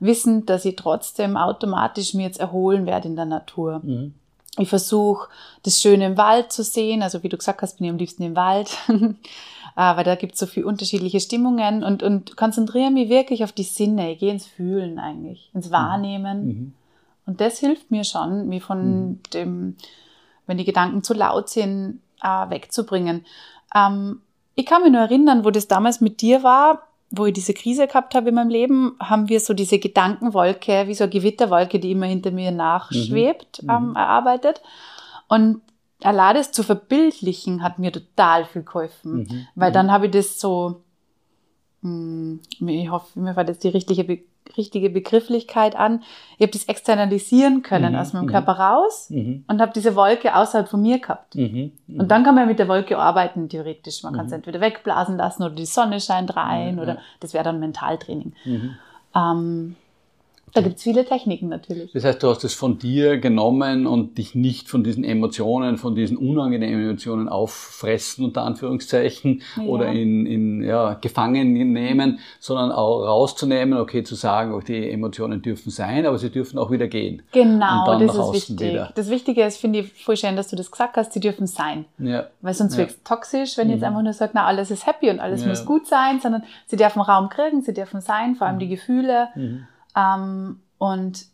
wissend, 0.00 0.50
dass 0.50 0.64
ich 0.64 0.76
trotzdem 0.76 1.36
automatisch 1.36 2.14
mir 2.14 2.26
jetzt 2.26 2.40
erholen 2.40 2.86
werde 2.86 3.08
in 3.08 3.16
der 3.16 3.24
Natur. 3.24 3.80
Mhm. 3.82 4.14
Ich 4.58 4.68
versuche, 4.68 5.28
das 5.64 5.80
Schöne 5.80 6.06
im 6.06 6.16
Wald 6.16 6.52
zu 6.52 6.62
sehen. 6.62 7.02
Also 7.02 7.22
wie 7.22 7.28
du 7.28 7.36
gesagt 7.36 7.62
hast, 7.62 7.78
bin 7.78 7.86
ich 7.86 7.90
am 7.90 7.98
liebsten 7.98 8.22
im 8.22 8.36
Wald. 8.36 8.70
äh, 8.88 8.94
weil 9.74 10.04
da 10.04 10.14
gibt 10.14 10.34
es 10.34 10.40
so 10.40 10.46
viele 10.46 10.66
unterschiedliche 10.66 11.20
Stimmungen 11.20 11.82
und, 11.82 12.02
und 12.02 12.36
konzentriere 12.36 12.90
mich 12.90 13.08
wirklich 13.08 13.42
auf 13.42 13.52
die 13.52 13.64
Sinne. 13.64 14.12
Ich 14.12 14.20
gehe 14.20 14.32
ins 14.32 14.46
Fühlen 14.46 14.98
eigentlich, 14.98 15.50
ins 15.54 15.70
Wahrnehmen. 15.70 16.46
Mhm. 16.46 16.74
Und 17.26 17.40
das 17.40 17.58
hilft 17.58 17.90
mir 17.90 18.04
schon, 18.04 18.48
mich 18.48 18.62
von 18.62 19.08
mhm. 19.08 19.20
dem, 19.32 19.76
wenn 20.46 20.58
die 20.58 20.64
Gedanken 20.64 21.02
zu 21.02 21.14
laut 21.14 21.48
sind, 21.48 22.00
äh, 22.22 22.50
wegzubringen. 22.50 23.24
Ähm, 23.74 24.20
ich 24.54 24.66
kann 24.66 24.82
mich 24.82 24.92
nur 24.92 25.00
erinnern, 25.00 25.44
wo 25.44 25.50
das 25.50 25.66
damals 25.66 26.00
mit 26.00 26.20
dir 26.20 26.42
war, 26.42 26.86
wo 27.16 27.26
ich 27.26 27.34
diese 27.34 27.54
Krise 27.54 27.86
gehabt 27.86 28.14
habe 28.14 28.30
in 28.30 28.34
meinem 28.34 28.50
Leben, 28.50 28.96
haben 29.00 29.28
wir 29.28 29.40
so 29.40 29.54
diese 29.54 29.78
Gedankenwolke, 29.78 30.86
wie 30.86 30.94
so 30.94 31.04
eine 31.04 31.12
Gewitterwolke, 31.12 31.78
die 31.78 31.92
immer 31.92 32.06
hinter 32.06 32.30
mir 32.30 32.50
nachschwebt, 32.50 33.62
mhm. 33.62 33.70
ähm, 33.70 33.96
erarbeitet. 33.96 34.62
Und 35.28 35.62
allein 36.02 36.36
das 36.36 36.52
zu 36.52 36.62
verbildlichen 36.62 37.62
hat 37.62 37.78
mir 37.78 37.92
total 37.92 38.44
viel 38.44 38.62
geholfen, 38.62 39.14
mhm. 39.14 39.46
weil 39.54 39.70
mhm. 39.70 39.74
dann 39.74 39.92
habe 39.92 40.06
ich 40.06 40.12
das 40.12 40.38
so, 40.38 40.82
hm, 41.82 42.40
ich 42.60 42.90
hoffe, 42.90 43.18
mir 43.18 43.36
war 43.36 43.44
das 43.44 43.58
die 43.58 43.68
richtige, 43.68 44.22
richtige 44.56 44.90
Begrifflichkeit 44.90 45.76
an. 45.76 46.02
Ich 46.36 46.42
habe 46.42 46.52
das 46.52 46.64
externalisieren 46.64 47.62
können 47.62 47.92
mhm. 47.92 47.98
aus 47.98 48.12
meinem 48.12 48.26
mhm. 48.26 48.30
Körper 48.30 48.52
raus 48.52 49.10
mhm. 49.10 49.44
und 49.48 49.60
habe 49.60 49.72
diese 49.74 49.96
Wolke 49.96 50.34
außerhalb 50.34 50.68
von 50.68 50.82
mir 50.82 51.00
gehabt. 51.00 51.34
Mhm. 51.34 51.72
Und 51.88 52.10
dann 52.10 52.24
kann 52.24 52.34
man 52.34 52.46
mit 52.46 52.58
der 52.58 52.68
Wolke 52.68 52.98
arbeiten, 52.98 53.48
theoretisch. 53.48 54.02
Man 54.02 54.14
kann 54.14 54.26
es 54.26 54.32
entweder 54.32 54.60
wegblasen 54.60 55.16
lassen 55.16 55.42
oder 55.42 55.54
die 55.54 55.66
Sonne 55.66 56.00
scheint 56.00 56.36
rein 56.36 56.78
oder 56.78 56.98
das 57.20 57.34
wäre 57.34 57.44
dann 57.44 57.60
Mentaltraining. 57.60 58.34
Ähm, 59.14 59.76
da 60.54 60.60
gibt's 60.60 60.82
viele 60.82 61.04
Techniken 61.04 61.48
natürlich. 61.48 61.92
Das 61.92 62.04
heißt, 62.04 62.22
du 62.22 62.28
hast 62.28 62.44
es 62.44 62.54
von 62.54 62.78
dir 62.78 63.18
genommen 63.18 63.86
und 63.86 64.18
dich 64.18 64.34
nicht 64.34 64.68
von 64.68 64.84
diesen 64.84 65.04
Emotionen, 65.04 65.78
von 65.78 65.94
diesen 65.94 66.16
unangenehmen 66.16 66.82
Emotionen 66.82 67.28
auffressen, 67.28 68.24
unter 68.24 68.42
Anführungszeichen, 68.42 69.42
ja. 69.56 69.62
oder 69.64 69.86
in, 69.88 70.26
in 70.26 70.62
ja, 70.62 70.94
gefangen 70.94 71.52
nehmen, 71.52 72.20
sondern 72.38 72.70
auch 72.70 73.02
rauszunehmen, 73.02 73.78
okay, 73.78 74.02
zu 74.02 74.14
sagen, 74.14 74.52
okay, 74.52 74.74
die 74.74 74.90
Emotionen 74.90 75.42
dürfen 75.42 75.70
sein, 75.70 76.06
aber 76.06 76.18
sie 76.18 76.30
dürfen 76.30 76.58
auch 76.58 76.70
wieder 76.70 76.88
gehen. 76.88 77.22
Genau, 77.32 77.98
das 77.98 78.14
ist 78.16 78.32
wichtig. 78.32 78.72
Wieder. 78.72 78.92
Das 78.94 79.10
Wichtige 79.10 79.42
ist, 79.42 79.58
finde 79.58 79.80
ich 79.80 80.04
voll 80.04 80.16
schön, 80.16 80.36
dass 80.36 80.48
du 80.48 80.56
das 80.56 80.70
gesagt 80.70 80.96
hast, 80.96 81.12
sie 81.12 81.20
dürfen 81.20 81.46
sein. 81.46 81.84
Ja. 81.98 82.26
Weil 82.40 82.54
sonst 82.54 82.74
ja. 82.74 82.78
wird 82.78 82.90
es 82.90 83.02
toxisch, 83.02 83.56
wenn 83.56 83.68
mhm. 83.68 83.74
jetzt 83.74 83.84
einfach 83.84 84.02
nur 84.02 84.12
sage, 84.12 84.32
na, 84.34 84.46
alles 84.46 84.70
ist 84.70 84.86
happy 84.86 85.10
und 85.10 85.20
alles 85.20 85.42
ja. 85.42 85.48
muss 85.48 85.64
gut 85.64 85.86
sein, 85.86 86.20
sondern 86.20 86.44
sie 86.66 86.76
dürfen 86.76 87.02
Raum 87.02 87.28
kriegen, 87.28 87.62
sie 87.62 87.74
dürfen 87.74 88.00
sein, 88.00 88.36
vor 88.36 88.46
allem 88.46 88.56
mhm. 88.56 88.60
die 88.60 88.68
Gefühle. 88.68 89.28
Mhm. 89.34 89.66
Ähm, 89.96 90.60
und 90.78 91.26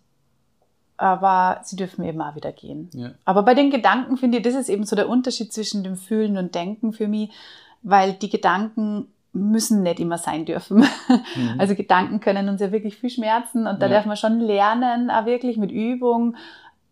aber 0.97 1.61
sie 1.65 1.77
dürfen 1.77 2.05
eben 2.05 2.21
auch 2.21 2.37
wieder 2.37 2.53
gehen. 2.53 2.91
Ja. 2.93 3.13
Aber 3.25 3.43
bei 3.43 3.55
den 3.55 3.71
Gedanken 3.71 4.19
finde 4.19 4.39
ich, 4.39 4.45
das 4.45 4.55
ist 4.55 4.69
eben 4.69 4.85
so 4.85 4.95
der 4.95 5.09
Unterschied 5.09 5.51
zwischen 5.51 5.83
dem 5.83 5.97
Fühlen 5.97 6.37
und 6.37 6.55
Denken 6.55 6.93
für 6.93 7.09
mich, 7.09 7.31
weil 7.83 8.13
die 8.13 8.29
Gedanken 8.29 9.07
müssen 9.33 9.83
nicht 9.83 9.99
immer 9.99 10.19
sein 10.19 10.45
dürfen. 10.45 10.85
Mhm. 11.37 11.57
Also 11.59 11.75
Gedanken 11.75 12.21
können 12.21 12.49
uns 12.49 12.61
ja 12.61 12.73
wirklich 12.73 12.97
viel 12.97 13.11
schmerzen 13.11 13.67
und 13.67 13.81
da 13.81 13.87
ja. 13.87 13.95
darf 13.95 14.07
man 14.07 14.17
schon 14.17 14.41
lernen, 14.41 15.11
auch 15.11 15.27
wirklich 15.27 15.57
mit 15.57 15.71
Übung 15.71 16.37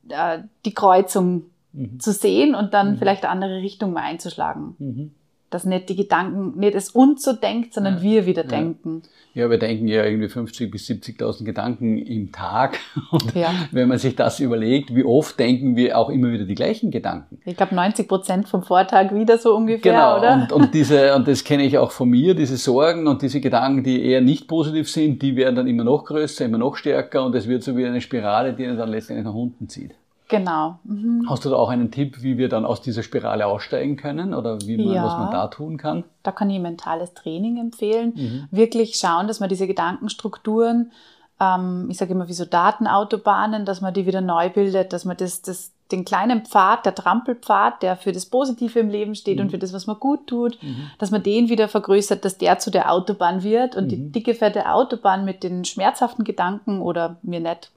äh, 0.09 0.41
die 0.65 0.75
Kreuzung 0.75 1.47
mhm. 1.73 1.99
zu 1.99 2.13
sehen 2.13 2.55
und 2.55 2.75
dann 2.75 2.93
mhm. 2.93 2.99
vielleicht 2.99 3.25
eine 3.25 3.33
andere 3.33 3.57
Richtung 3.57 3.93
mal 3.93 4.03
einzuschlagen. 4.03 5.15
Dass 5.51 5.65
nicht 5.65 5.89
die 5.89 5.97
Gedanken, 5.97 6.59
nicht 6.59 6.75
es 6.75 6.91
uns 6.91 7.23
so 7.23 7.33
denkt, 7.33 7.73
sondern 7.73 7.97
ja. 7.97 8.03
wir 8.03 8.27
wieder 8.27 8.43
ja. 8.43 8.49
denken. 8.49 9.03
Ja, 9.35 9.49
wir 9.49 9.59
denken 9.59 9.87
ja 9.87 10.05
irgendwie 10.05 10.27
50.000 10.27 10.71
bis 10.71 10.89
70.000 10.89 11.45
Gedanken 11.45 11.97
im 11.99 12.33
Tag. 12.33 12.79
Und 13.13 13.35
ja. 13.35 13.55
wenn 13.71 13.89
man 13.89 13.99
sich 13.99 14.17
das 14.17 14.41
überlegt, 14.41 14.95
wie 14.95 15.05
oft 15.05 15.39
denken 15.39 15.77
wir 15.77 15.97
auch 15.97 16.11
immer 16.11 16.33
wieder 16.33 16.45
die 16.45 16.55
gleichen 16.55 16.91
Gedanken? 16.91 17.39
Ich 17.45 17.57
glaube 17.57 17.75
90 17.75 18.09
Prozent 18.09 18.49
vom 18.49 18.63
Vortag 18.63 19.15
wieder 19.15 19.39
so 19.39 19.55
ungefähr, 19.55 19.93
genau. 19.93 20.19
oder? 20.19 20.35
Und, 20.35 20.53
und 20.53 20.75
diese, 20.75 21.15
und 21.15 21.29
das 21.29 21.45
kenne 21.45 21.63
ich 21.63 21.79
auch 21.79 21.93
von 21.93 22.09
mir, 22.09 22.35
diese 22.35 22.57
Sorgen 22.57 23.07
und 23.07 23.23
diese 23.23 23.41
Gedanken, 23.41 23.85
die 23.85 24.05
eher 24.05 24.21
nicht 24.21 24.49
positiv 24.49 24.91
sind, 24.91 25.23
die 25.23 25.37
werden 25.37 25.55
dann 25.55 25.69
immer 25.69 25.85
noch 25.85 26.05
größer, 26.05 26.45
immer 26.45 26.59
noch 26.59 26.77
stärker 26.77 27.25
und 27.25 27.35
es 27.35 27.47
wird 27.47 27.63
so 27.63 27.77
wie 27.77 27.87
eine 27.87 28.01
Spirale, 28.01 28.55
die 28.55 28.65
dann 28.65 28.89
letztendlich 28.89 29.25
nach 29.25 29.35
unten 29.35 29.69
zieht. 29.69 29.95
Genau. 30.29 30.79
Mhm. 30.85 31.27
Hast 31.29 31.45
du 31.45 31.51
da 31.51 31.57
auch 31.57 31.71
einen 31.71 31.91
Tipp, 31.91 32.23
wie 32.23 32.37
wir 32.37 32.51
dann 32.51 32.67
aus 32.67 32.83
dieser 32.83 33.03
Spirale 33.03 33.47
aussteigen 33.47 33.97
können 33.97 34.35
oder 34.35 34.61
wie 34.61 34.77
man, 34.77 34.95
ja, 34.95 35.05
was 35.05 35.15
man 35.15 35.31
da 35.33 35.49
tun 35.49 35.79
kann? 35.79 36.05
Da 36.23 36.33
kann 36.33 36.51
ich 36.51 36.61
mentales 36.61 37.15
Training 37.15 37.57
empfehlen. 37.57 38.13
Mhm. 38.15 38.49
Wirklich 38.51 38.97
schauen, 38.97 39.27
dass 39.27 39.41
man 39.41 39.49
diese 39.49 39.67
Gedankenstrukturen, 39.67 40.93
ähm, 41.41 41.89
ich 41.91 41.97
sage 41.97 42.13
immer 42.13 42.29
wie 42.29 42.35
so 42.35 42.45
Datenautobahnen, 42.45 43.65
dass 43.65 43.81
man 43.81 43.95
die 43.95 44.05
wieder 44.05 44.21
neu 44.21 44.51
bildet, 44.51 44.93
dass 44.93 45.07
man 45.07 45.17
das, 45.17 45.41
das, 45.41 45.73
den 45.91 46.05
kleinen 46.05 46.45
Pfad, 46.45 46.85
der 46.85 46.95
Trampelpfad, 46.95 47.83
der 47.83 47.97
für 47.97 48.13
das 48.13 48.27
Positive 48.27 48.79
im 48.79 48.91
Leben 48.91 49.15
steht 49.15 49.39
mhm. 49.39 49.45
und 49.45 49.51
für 49.51 49.59
das, 49.59 49.73
was 49.73 49.87
man 49.87 49.99
gut 49.99 50.27
tut, 50.27 50.63
mhm. 50.63 50.91
dass 50.99 51.11
man 51.11 51.23
den 51.23 51.49
wieder 51.49 51.69
vergrößert, 51.69 52.23
dass 52.27 52.37
der 52.37 52.59
zu 52.59 52.71
der 52.71 52.93
Autobahn 52.93 53.43
wird 53.43 53.77
und 53.77 53.89
die 53.89 53.97
mhm. 53.97 54.13
dicke, 54.13 54.35
fette 54.35 54.71
Autobahn 54.71 55.25
mit 55.25 55.43
den 55.43 55.65
schmerzhaften 55.65 56.25
Gedanken 56.25 56.83
oder 56.83 57.17
mir 57.23 57.41
nicht 57.41 57.71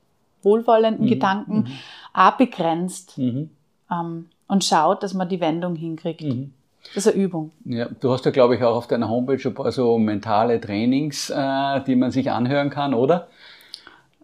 wohlwollenden 0.44 1.06
mhm. 1.06 1.10
Gedanken 1.10 1.56
mhm. 1.56 1.68
auch 2.14 2.38
begrenzt 2.38 3.18
mhm. 3.18 3.50
ähm, 3.92 4.30
und 4.48 4.64
schaut, 4.64 5.04
dass 5.04 5.14
man 5.14 5.30
die 5.30 5.40
Wendung 5.40 5.76
hinkriegt. 5.76 6.22
Mhm. 6.22 6.54
Das 6.94 7.06
ist 7.06 7.14
eine 7.14 7.24
Übung. 7.24 7.52
Ja, 7.66 7.88
du 7.88 8.12
hast 8.12 8.26
ja, 8.26 8.32
glaube 8.32 8.56
ich, 8.56 8.64
auch 8.64 8.76
auf 8.76 8.88
deiner 8.88 9.08
Homepage 9.08 9.48
ein 9.48 9.54
paar 9.54 9.72
so 9.72 9.98
mentale 9.98 10.60
Trainings, 10.60 11.30
äh, 11.30 11.82
die 11.82 11.96
man 11.96 12.12
sich 12.12 12.32
anhören 12.32 12.70
kann, 12.70 12.94
oder? 12.94 13.28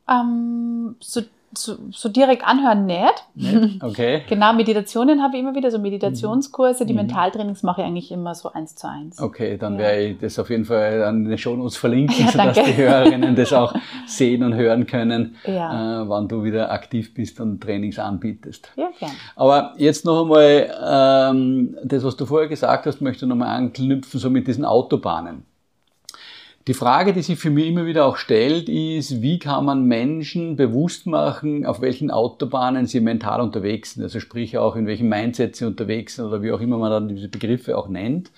Ähm, 0.10 0.96
so 1.00 1.22
so, 1.54 1.78
so 1.92 2.10
direkt 2.10 2.46
anhören 2.46 2.86
nicht. 2.86 3.26
nicht? 3.36 3.84
Okay. 3.88 4.24
genau, 4.28 4.54
Meditationen 4.54 5.22
habe 5.22 5.36
ich 5.36 5.42
immer 5.42 5.56
wieder, 5.56 5.72
so 5.72 5.80
Meditationskurse. 5.80 6.86
Die 6.86 6.94
mhm. 6.94 7.00
Mentaltrainings 7.00 7.64
mache 7.64 7.82
ich 7.82 7.88
eigentlich 7.88 8.12
immer 8.12 8.36
so 8.36 8.52
eins 8.52 8.76
zu 8.76 8.90
eins. 8.90 9.20
Okay, 9.20 9.58
dann 9.58 9.74
ja. 9.74 9.80
werde 9.80 10.02
ich 10.04 10.18
das 10.20 10.40
auf 10.40 10.50
jeden 10.50 10.66
Fall 10.66 11.04
an 11.04 11.26
den 11.26 11.38
Shownotes 11.38 11.78
verlinken, 11.78 12.26
ja, 12.26 12.32
sodass 12.32 12.58
die 12.64 12.76
Hörerinnen 12.76 13.36
das 13.36 13.54
auch 13.54 13.74
sehen 14.08 14.44
und 14.44 14.56
hören 14.56 14.86
können, 14.86 15.36
ja. 15.46 16.02
äh, 16.02 16.10
wann 16.10 16.28
du 16.28 16.44
wieder 16.44 16.72
aktiv 16.72 17.14
bist 17.14 17.40
und 17.40 17.62
Trainings 17.62 18.00
anbietest. 18.00 18.72
Ja, 18.76 18.90
gern. 19.00 19.12
Aber 19.36 19.74
jetzt 19.78 20.06
noch 20.06 20.24
einmal, 20.24 21.32
ähm, 21.32 21.78
das, 21.84 22.04
was 22.04 22.18
du 22.18 22.26
vorher 22.26 22.50
gesagt 22.50 22.86
hast, 22.86 23.02
möchte 23.02 23.26
ich 23.26 23.30
nochmal 23.30 23.56
anknüpfen, 23.56 24.20
so 24.20 24.30
mit 24.30 24.48
diesen 24.48 24.66
Autobahnen. 24.66 25.46
Die 26.68 26.74
Frage, 26.74 27.14
die 27.14 27.22
sich 27.22 27.40
für 27.40 27.50
mich 27.50 27.68
immer 27.68 27.86
wieder 27.86 28.06
auch 28.06 28.18
stellt, 28.18 28.68
ist, 28.68 29.22
wie 29.22 29.40
kann 29.40 29.64
man 29.64 29.86
Menschen 29.86 30.58
bewusst 30.58 31.08
machen, 31.08 31.66
auf 31.66 31.80
welchen 31.80 32.12
Autobahnen 32.12 32.88
sie 32.88 33.00
mental 33.00 33.40
unterwegs 33.40 33.94
sind. 33.94 34.04
Also 34.04 34.20
sprich 34.20 34.58
auch, 34.58 34.76
in 34.76 34.86
welchem 34.86 35.08
Mindset 35.08 35.56
sie 35.56 35.64
unterwegs 35.64 36.16
sind 36.16 36.26
oder 36.26 36.42
wie 36.42 36.52
auch 36.52 36.60
immer 36.60 36.78
man 36.78 36.92
dann 36.92 37.08
diese 37.08 37.30
Begriffe 37.30 37.78
auch 37.78 37.88
nennt. 37.88 38.32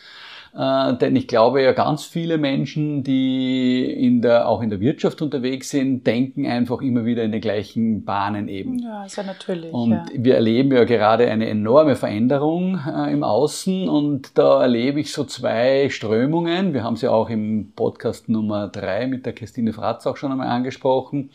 Äh, 0.54 0.96
denn 0.98 1.16
ich 1.16 1.28
glaube 1.28 1.62
ja 1.62 1.74
ganz 1.74 2.04
viele 2.04 2.38
Menschen, 2.38 3.04
die 3.04 3.84
in 3.84 4.22
der, 4.22 4.48
auch 4.48 4.62
in 4.62 4.70
der 4.70 4.80
Wirtschaft 4.80 5.22
unterwegs 5.22 5.70
sind, 5.70 6.06
denken 6.08 6.46
einfach 6.46 6.82
immer 6.82 7.06
wieder 7.06 7.24
in 7.24 7.32
den 7.32 7.42
gleichen 7.42 8.04
Bahnen 8.04 8.48
eben. 8.48 8.80
Ja, 8.80 9.06
ist 9.06 9.18
ja 9.18 9.24
natürlich. 9.24 9.72
Und 9.72 9.92
ja. 9.92 10.06
wir 10.14 10.36
erleben 10.36 10.72
ja 10.72 10.84
gerade 10.86 11.30
eine 11.30 11.48
enorme 11.48 11.96
Veränderung 11.96 12.80
äh, 12.86 13.12
im 13.12 13.24
Außen 13.24 13.88
und 13.88 14.38
da 14.38 14.62
erlebe 14.62 15.00
ich 15.00 15.12
so 15.12 15.24
zwei 15.24 15.90
Strömungen. 15.90 16.74
Wir 16.74 16.84
haben 16.84 16.96
sie 16.96 17.08
auch 17.08 17.30
im 17.30 17.72
Podcast 17.76 18.30
Nummer 18.30 18.68
drei 18.68 19.08
mit 19.08 19.26
der 19.26 19.34
Christine 19.34 19.74
Fratz 19.74 20.08
auch 20.08 20.18
schon 20.18 20.32
einmal 20.32 20.48
angesprochen, 20.48 21.30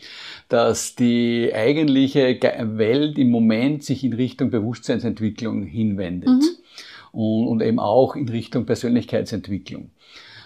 dass 0.49 0.95
die 0.95 1.51
eigentliche 1.55 2.37
Welt 2.41 3.17
im 3.17 3.31
Moment 3.31 3.83
sich 3.83 4.03
in 4.03 4.13
Richtung 4.13 4.49
Bewusstseinsentwicklung 4.49 5.63
hinwendet. 5.63 6.29
Mhm 6.29 6.65
und, 7.15 7.47
und 7.47 7.61
eben 7.61 7.79
auch 7.79 8.15
in 8.15 8.29
Richtung 8.29 8.65
Persönlichkeitsentwicklung. 8.65 9.91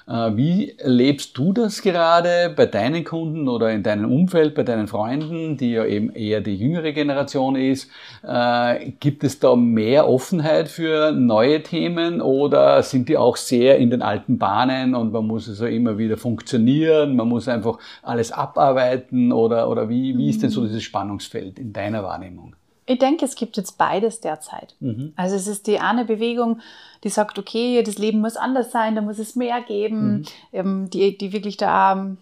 Äh, 0.09 0.35
wie 0.35 0.75
lebst 0.83 1.37
du 1.37 1.53
das 1.53 1.83
gerade 1.83 2.51
bei 2.55 2.65
deinen 2.65 3.03
Kunden 3.03 3.47
oder 3.47 3.71
in 3.71 3.83
deinem 3.83 4.11
Umfeld, 4.11 4.55
bei 4.55 4.63
deinen 4.63 4.87
Freunden, 4.87 5.55
die 5.55 5.71
ja 5.71 5.85
eben 5.85 6.09
eher 6.09 6.41
die 6.41 6.55
jüngere 6.55 6.91
Generation 6.93 7.55
ist? 7.55 7.91
Äh, 8.23 8.91
gibt 8.99 9.23
es 9.23 9.39
da 9.39 9.55
mehr 9.55 10.09
Offenheit 10.09 10.67
für 10.67 11.11
neue 11.11 11.61
Themen 11.61 12.21
oder 12.21 12.81
sind 12.81 13.07
die 13.07 13.17
auch 13.17 13.37
sehr 13.37 13.77
in 13.77 13.91
den 13.91 14.01
alten 14.01 14.39
Bahnen 14.39 14.95
und 14.95 15.11
man 15.11 15.27
muss 15.27 15.47
also 15.47 15.67
immer 15.67 15.99
wieder 15.99 16.17
funktionieren, 16.17 17.15
man 17.15 17.29
muss 17.29 17.47
einfach 17.47 17.77
alles 18.01 18.31
abarbeiten 18.31 19.31
oder, 19.31 19.69
oder 19.69 19.89
wie, 19.89 20.17
wie 20.17 20.29
ist 20.29 20.41
denn 20.41 20.49
so 20.49 20.61
mhm. 20.61 20.67
dieses 20.67 20.83
Spannungsfeld 20.83 21.59
in 21.59 21.71
deiner 21.71 22.03
Wahrnehmung? 22.03 22.55
Ich 22.89 22.97
denke, 22.97 23.23
es 23.23 23.35
gibt 23.35 23.55
jetzt 23.55 23.77
beides 23.77 24.19
derzeit. 24.19 24.73
Mhm. 24.79 25.13
Also 25.15 25.35
es 25.35 25.45
ist 25.45 25.67
die 25.67 25.79
eine 25.79 26.05
Bewegung, 26.05 26.59
die 27.03 27.09
sagt, 27.09 27.37
okay, 27.37 27.83
das 27.83 27.99
Leben 27.99 28.19
muss 28.19 28.35
anders 28.35 28.71
sein, 28.71 28.95
da 28.95 29.01
muss 29.01 29.19
es 29.19 29.35
mehr 29.35 29.61
geben, 29.61 30.11
mhm. 30.11 30.25
ähm, 30.53 30.89
die, 30.89 31.15
die 31.15 31.31
wirklich 31.31 31.55
da 31.55 32.15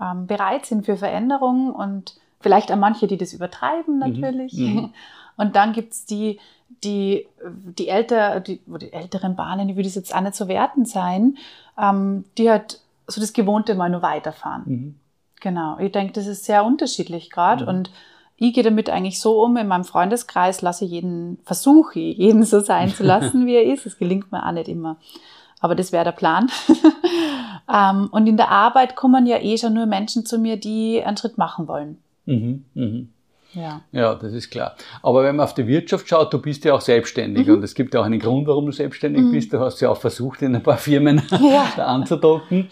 ähm, 0.00 0.26
bereit 0.26 0.66
sind 0.66 0.84
für 0.86 0.96
Veränderungen 0.96 1.70
und 1.70 2.16
vielleicht 2.40 2.72
auch 2.72 2.76
manche, 2.76 3.06
die 3.06 3.16
das 3.16 3.32
übertreiben 3.32 3.94
mhm. 3.94 4.00
natürlich. 4.00 4.54
Mhm. 4.54 4.92
Und 5.36 5.54
dann 5.54 5.72
gibt's 5.72 6.04
die, 6.04 6.40
die, 6.82 7.28
die, 7.46 7.86
älter, 7.86 8.40
die, 8.40 8.60
die 8.66 8.92
älteren 8.92 9.36
Bahnen, 9.36 9.68
die 9.68 9.76
würde 9.76 9.88
es 9.88 9.94
jetzt 9.94 10.12
auch 10.12 10.20
nicht 10.20 10.34
so 10.34 10.48
werten 10.48 10.84
sein, 10.84 11.38
ähm, 11.80 12.24
die 12.36 12.50
halt 12.50 12.80
so 13.06 13.20
das 13.20 13.32
Gewohnte 13.32 13.76
mal 13.76 13.88
nur 13.88 14.02
weiterfahren. 14.02 14.62
Mhm. 14.66 14.94
Genau. 15.40 15.78
Ich 15.78 15.92
denke, 15.92 16.12
das 16.14 16.26
ist 16.26 16.44
sehr 16.44 16.64
unterschiedlich 16.64 17.30
gerade 17.30 17.62
mhm. 17.62 17.68
und 17.68 17.90
ich 18.38 18.54
gehe 18.54 18.62
damit 18.62 18.88
eigentlich 18.88 19.20
so 19.20 19.42
um, 19.42 19.56
in 19.56 19.68
meinem 19.68 19.84
Freundeskreis 19.84 20.62
lasse 20.62 20.84
ich 20.84 20.92
jeden, 20.92 21.38
versuche 21.44 21.98
ich, 21.98 22.18
jeden 22.18 22.44
so 22.44 22.60
sein 22.60 22.88
zu 22.88 23.02
lassen, 23.02 23.46
wie 23.46 23.56
er 23.56 23.64
ist. 23.64 23.86
Es 23.86 23.98
gelingt 23.98 24.32
mir 24.32 24.46
auch 24.46 24.52
nicht 24.52 24.68
immer. 24.68 24.96
Aber 25.60 25.74
das 25.74 25.90
wäre 25.92 26.04
der 26.04 26.12
Plan. 26.12 26.48
Ähm, 27.68 28.08
und 28.10 28.26
in 28.26 28.36
der 28.36 28.50
Arbeit 28.50 28.96
kommen 28.96 29.26
ja 29.26 29.38
eh 29.38 29.58
schon 29.58 29.74
nur 29.74 29.86
Menschen 29.86 30.24
zu 30.24 30.38
mir, 30.38 30.56
die 30.56 31.02
einen 31.04 31.16
Schritt 31.16 31.36
machen 31.36 31.68
wollen. 31.68 31.98
Mhm, 32.24 32.64
mhm. 32.74 33.08
Ja. 33.54 33.80
ja, 33.92 34.14
das 34.14 34.32
ist 34.32 34.50
klar. 34.50 34.76
Aber 35.02 35.24
wenn 35.24 35.36
man 35.36 35.44
auf 35.44 35.54
die 35.54 35.66
Wirtschaft 35.66 36.08
schaut, 36.08 36.32
du 36.32 36.38
bist 36.38 36.64
ja 36.64 36.74
auch 36.74 36.82
selbstständig 36.82 37.46
mhm. 37.46 37.54
und 37.54 37.62
es 37.62 37.74
gibt 37.74 37.94
ja 37.94 38.00
auch 38.00 38.04
einen 38.04 38.20
Grund, 38.20 38.46
warum 38.46 38.66
du 38.66 38.72
selbstständig 38.72 39.22
mhm. 39.22 39.32
bist. 39.32 39.52
Du 39.52 39.58
hast 39.58 39.80
ja 39.80 39.88
auch 39.88 39.96
versucht, 39.96 40.42
in 40.42 40.54
ein 40.54 40.62
paar 40.62 40.76
Firmen 40.76 41.22
ja. 41.30 41.84
anzudocken. 41.84 42.68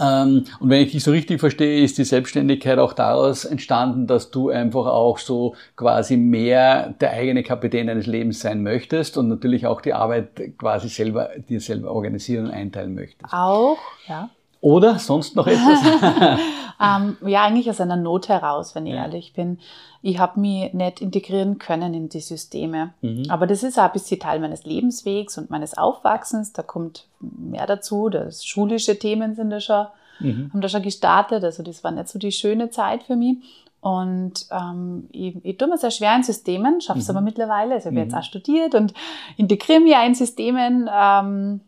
Ähm, 0.00 0.44
und 0.60 0.70
wenn 0.70 0.82
ich 0.82 0.92
dich 0.92 1.02
so 1.04 1.10
richtig 1.10 1.40
verstehe, 1.40 1.82
ist 1.82 1.98
die 1.98 2.04
Selbstständigkeit 2.04 2.78
auch 2.78 2.92
daraus 2.92 3.44
entstanden, 3.44 4.06
dass 4.06 4.30
du 4.30 4.50
einfach 4.50 4.86
auch 4.86 5.18
so 5.18 5.54
quasi 5.76 6.16
mehr 6.16 6.94
der 7.00 7.12
eigene 7.12 7.42
Kapitän 7.42 7.86
deines 7.86 8.06
Lebens 8.06 8.40
sein 8.40 8.62
möchtest 8.62 9.16
und 9.16 9.28
natürlich 9.28 9.66
auch 9.66 9.80
die 9.80 9.94
Arbeit 9.94 10.58
quasi 10.58 10.88
selber, 10.88 11.30
dir 11.48 11.60
selber 11.60 11.92
organisieren 11.92 12.46
und 12.46 12.52
einteilen 12.52 12.94
möchtest. 12.94 13.32
Auch, 13.32 13.78
ja. 14.08 14.30
Oder 14.62 15.00
sonst 15.00 15.34
noch 15.34 15.48
etwas? 15.48 15.80
ähm, 16.80 17.16
ja, 17.26 17.42
eigentlich 17.42 17.68
aus 17.68 17.80
einer 17.80 17.96
Not 17.96 18.28
heraus, 18.28 18.74
wenn 18.74 18.86
ich 18.86 18.94
ja. 18.94 19.02
ehrlich 19.02 19.34
bin. 19.34 19.58
Ich 20.02 20.18
habe 20.18 20.38
mich 20.40 20.72
nicht 20.72 21.02
integrieren 21.02 21.58
können 21.58 21.92
in 21.94 22.08
die 22.08 22.20
Systeme. 22.20 22.94
Mhm. 23.02 23.24
Aber 23.28 23.48
das 23.48 23.64
ist 23.64 23.78
auch 23.78 23.84
ein 23.84 23.92
bisschen 23.92 24.20
Teil 24.20 24.38
meines 24.38 24.64
Lebenswegs 24.64 25.36
und 25.36 25.50
meines 25.50 25.76
Aufwachsens. 25.76 26.52
Da 26.52 26.62
kommt 26.62 27.06
mehr 27.20 27.66
dazu. 27.66 28.08
Das 28.08 28.44
schulische 28.44 28.98
Themen 28.98 29.34
sind 29.34 29.50
da 29.50 29.60
schon, 29.60 29.86
mhm. 30.20 30.50
haben 30.52 30.60
da 30.60 30.68
schon 30.68 30.82
gestartet. 30.82 31.42
Also 31.42 31.64
das 31.64 31.82
war 31.82 31.90
nicht 31.90 32.08
so 32.08 32.20
die 32.20 32.32
schöne 32.32 32.70
Zeit 32.70 33.02
für 33.02 33.16
mich. 33.16 33.38
Und 33.80 34.46
ähm, 34.52 35.08
ich, 35.10 35.44
ich 35.44 35.58
tue 35.58 35.66
mir 35.66 35.76
sehr 35.76 35.90
schwer 35.90 36.14
in 36.14 36.22
Systemen, 36.22 36.80
schaffe 36.80 37.00
es 37.00 37.08
mhm. 37.08 37.16
aber 37.16 37.24
mittlerweile. 37.24 37.74
Also 37.74 37.88
ich 37.88 37.96
habe 37.96 38.04
jetzt 38.04 38.12
mhm. 38.12 38.18
auch 38.18 38.24
studiert 38.24 38.76
und 38.76 38.94
integriere 39.36 39.80
mich 39.80 39.96
auch 39.96 40.06
in 40.06 40.14
Systemen. 40.14 40.88
Ähm, 40.88 41.60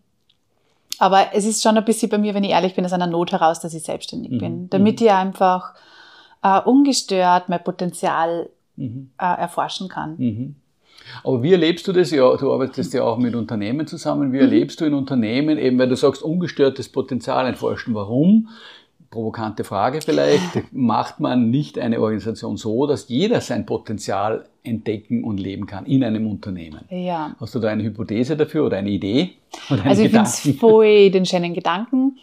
aber 0.98 1.28
es 1.32 1.44
ist 1.44 1.62
schon 1.62 1.76
ein 1.76 1.84
bisschen 1.84 2.08
bei 2.08 2.18
mir, 2.18 2.34
wenn 2.34 2.44
ich 2.44 2.50
ehrlich 2.50 2.74
bin, 2.74 2.84
aus 2.84 2.92
einer 2.92 3.06
Not 3.06 3.32
heraus, 3.32 3.60
dass 3.60 3.74
ich 3.74 3.82
selbstständig 3.82 4.32
mhm. 4.32 4.38
bin, 4.38 4.70
damit 4.70 5.00
mhm. 5.00 5.06
ich 5.06 5.12
einfach 5.12 5.74
äh, 6.42 6.60
ungestört 6.60 7.48
mein 7.48 7.62
Potenzial 7.62 8.48
mhm. 8.76 9.10
äh, 9.18 9.24
erforschen 9.24 9.88
kann. 9.88 10.16
Mhm. 10.16 10.56
Aber 11.22 11.42
wie 11.42 11.52
erlebst 11.52 11.86
du 11.86 11.92
das? 11.92 12.10
Ja, 12.10 12.34
du 12.36 12.52
arbeitest 12.52 12.94
ja 12.94 13.02
auch 13.02 13.18
mit 13.18 13.34
Unternehmen 13.34 13.86
zusammen. 13.86 14.32
Wie 14.32 14.36
mhm. 14.36 14.42
erlebst 14.42 14.80
du 14.80 14.86
in 14.86 14.94
Unternehmen 14.94 15.58
eben, 15.58 15.78
weil 15.78 15.88
du 15.88 15.96
sagst, 15.96 16.22
ungestörtes 16.22 16.88
Potenzial 16.88 17.46
erforschen? 17.46 17.94
Warum? 17.94 18.48
provokante 19.14 19.62
Frage 19.62 20.00
vielleicht, 20.00 20.72
macht 20.72 21.20
man 21.20 21.48
nicht 21.48 21.78
eine 21.78 22.00
Organisation 22.00 22.56
so, 22.56 22.86
dass 22.86 23.08
jeder 23.08 23.40
sein 23.40 23.64
Potenzial 23.64 24.44
entdecken 24.64 25.22
und 25.22 25.38
leben 25.38 25.66
kann 25.66 25.86
in 25.86 26.02
einem 26.02 26.26
Unternehmen? 26.26 26.80
Ja. 26.90 27.36
Hast 27.38 27.54
du 27.54 27.60
da 27.60 27.68
eine 27.68 27.82
Hypothese 27.84 28.36
dafür 28.36 28.66
oder 28.66 28.78
eine 28.78 28.90
Idee? 28.90 29.34
Oder 29.70 29.84
also 29.86 30.02
ich 30.02 30.10
finde 30.10 30.24
es 30.24 30.58
voll 30.58 31.10
den 31.10 31.26
schönen 31.26 31.54
Gedanken. 31.54 32.18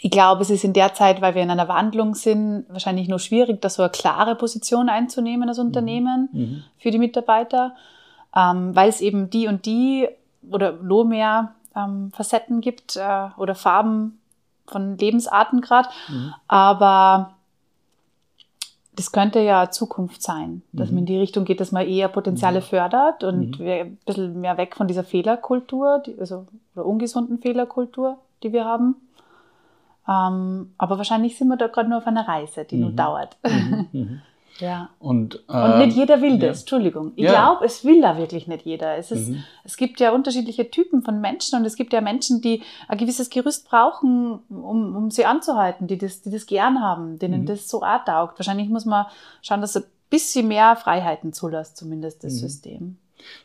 Ich 0.00 0.10
glaube, 0.10 0.42
es 0.42 0.50
ist 0.50 0.64
in 0.64 0.74
der 0.74 0.92
Zeit, 0.92 1.20
weil 1.22 1.34
wir 1.34 1.42
in 1.42 1.50
einer 1.50 1.68
Wandlung 1.68 2.14
sind, 2.14 2.66
wahrscheinlich 2.68 3.08
nur 3.08 3.18
schwierig, 3.18 3.62
da 3.62 3.70
so 3.70 3.82
eine 3.82 3.90
klare 3.90 4.36
Position 4.36 4.88
einzunehmen 4.88 5.48
als 5.48 5.58
mhm. 5.58 5.64
Unternehmen 5.66 6.28
mhm. 6.32 6.62
für 6.78 6.90
die 6.90 6.98
Mitarbeiter. 6.98 7.74
ähm, 8.36 8.74
weil 8.74 8.88
es 8.88 9.00
eben 9.00 9.30
die 9.30 9.46
und 9.46 9.66
die 9.66 10.08
oder 10.50 10.72
noch 10.72 11.04
mehr 11.04 11.54
ähm, 11.76 12.10
Facetten 12.12 12.60
gibt 12.60 12.96
äh, 12.96 13.28
oder 13.36 13.54
Farben 13.54 14.18
von 14.66 14.98
Lebensarten 14.98 15.60
gerade. 15.60 15.88
Mhm. 16.08 16.34
Aber 16.48 17.33
das 18.96 19.12
könnte 19.12 19.40
ja 19.40 19.70
Zukunft 19.70 20.22
sein, 20.22 20.62
dass 20.72 20.88
Mhm. 20.90 20.94
man 20.94 21.02
in 21.02 21.06
die 21.06 21.18
Richtung 21.18 21.44
geht, 21.44 21.60
dass 21.60 21.72
man 21.72 21.86
eher 21.86 22.08
Potenziale 22.08 22.60
fördert 22.62 23.24
und 23.24 23.58
Mhm. 23.58 23.64
wir 23.64 23.74
ein 23.84 23.98
bisschen 24.06 24.40
mehr 24.40 24.56
weg 24.56 24.76
von 24.76 24.86
dieser 24.88 25.04
Fehlerkultur, 25.04 26.00
die, 26.04 26.18
also 26.18 26.46
oder 26.74 26.86
ungesunden 26.86 27.38
Fehlerkultur, 27.38 28.18
die 28.42 28.52
wir 28.52 28.64
haben. 28.64 28.96
Ähm, 30.06 30.72
aber 30.76 30.98
wahrscheinlich 30.98 31.38
sind 31.38 31.48
wir 31.48 31.56
da 31.56 31.66
gerade 31.68 31.88
nur 31.88 31.98
auf 31.98 32.06
einer 32.06 32.28
Reise, 32.28 32.64
die 32.64 32.76
nur 32.76 32.90
Mhm. 32.90 32.96
dauert. 32.96 33.36
Ja. 34.60 34.90
Und, 35.00 35.48
Und 35.48 35.54
ähm, 35.72 35.78
nicht 35.78 35.96
jeder 35.96 36.20
will 36.22 36.40
ja. 36.40 36.48
das, 36.48 36.60
Entschuldigung. 36.60 37.12
Ich 37.16 37.24
Ja. 37.24 37.30
glaube, 37.32 37.64
es 37.64 37.84
will 37.84 38.00
da 38.00 38.16
wirklich 38.16 38.46
nicht 38.46 38.64
jeder. 38.64 38.96
Es, 38.96 39.10
ist, 39.10 39.28
Mhm. 39.28 39.42
es 39.64 39.76
gibt 39.76 39.98
ja 40.00 40.12
unterschiedliche 40.12 40.70
Typen 40.70 41.02
von 41.02 41.20
Menschen 41.20 41.58
und 41.58 41.64
es 41.64 41.74
gibt 41.74 41.92
ja 41.92 42.00
Menschen, 42.00 42.40
die 42.40 42.62
ein 42.86 42.98
gewisses 42.98 43.30
Gerüst 43.30 43.68
brauchen, 43.68 44.38
um, 44.48 44.94
um 44.96 45.10
sie 45.10 45.24
anzuhalten, 45.26 45.86
die 45.88 45.98
das, 45.98 46.22
die 46.22 46.30
das 46.30 46.46
gern 46.46 46.80
haben, 46.80 47.18
denen 47.18 47.42
Mhm. 47.42 47.46
das 47.46 47.68
so 47.68 47.82
auch 47.82 48.04
taugt. 48.04 48.38
Wahrscheinlich 48.38 48.68
muss 48.68 48.84
man 48.84 49.06
schauen, 49.42 49.60
dass 49.60 49.74
er 49.76 49.82
ein 49.82 49.88
bisschen 50.10 50.46
mehr 50.46 50.76
Freiheiten 50.76 51.32
zulässt, 51.32 51.76
zumindest 51.76 52.22
das 52.22 52.34
Mhm. 52.34 52.38
System. 52.38 52.96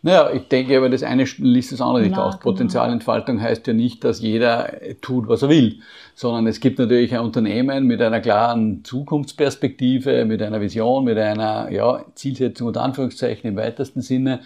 Naja, 0.02 0.32
ich 0.34 0.48
denke 0.48 0.78
aber, 0.78 0.90
das 0.90 1.04
eine 1.04 1.26
liest 1.38 1.72
das 1.72 1.82
andere 1.82 2.04
nicht 2.04 2.16
Na, 2.16 2.26
aus. 2.26 2.34
genau. 2.34 2.44
Potenzialentfaltung 2.44 3.42
heißt 3.42 3.68
ja 3.68 3.74
nicht, 3.74 4.04
dass 4.04 4.22
jeder 4.22 4.72
tut, 5.02 5.28
was 5.28 5.42
er 5.42 5.50
will, 5.50 5.80
sondern 6.16 6.48
es 6.48 6.60
gibt 6.60 6.80
natürlich 6.80 7.14
ein 7.14 7.22
Unternehmen 7.22 7.86
mit 7.86 8.02
einer 8.02 8.22
klaren 8.22 8.84
Zukunftsperspektive, 8.84 10.26
mit 10.26 10.42
einer 10.42 10.62
Vision, 10.62 11.04
mit 11.04 11.18
einer 11.18 11.72
ja, 11.72 12.06
Zielsetzung 12.16 12.68
und 12.68 12.78
Anführungszeichen 12.78 13.50
im 13.50 13.56
weitesten 13.58 14.02
Sinne. 14.02 14.40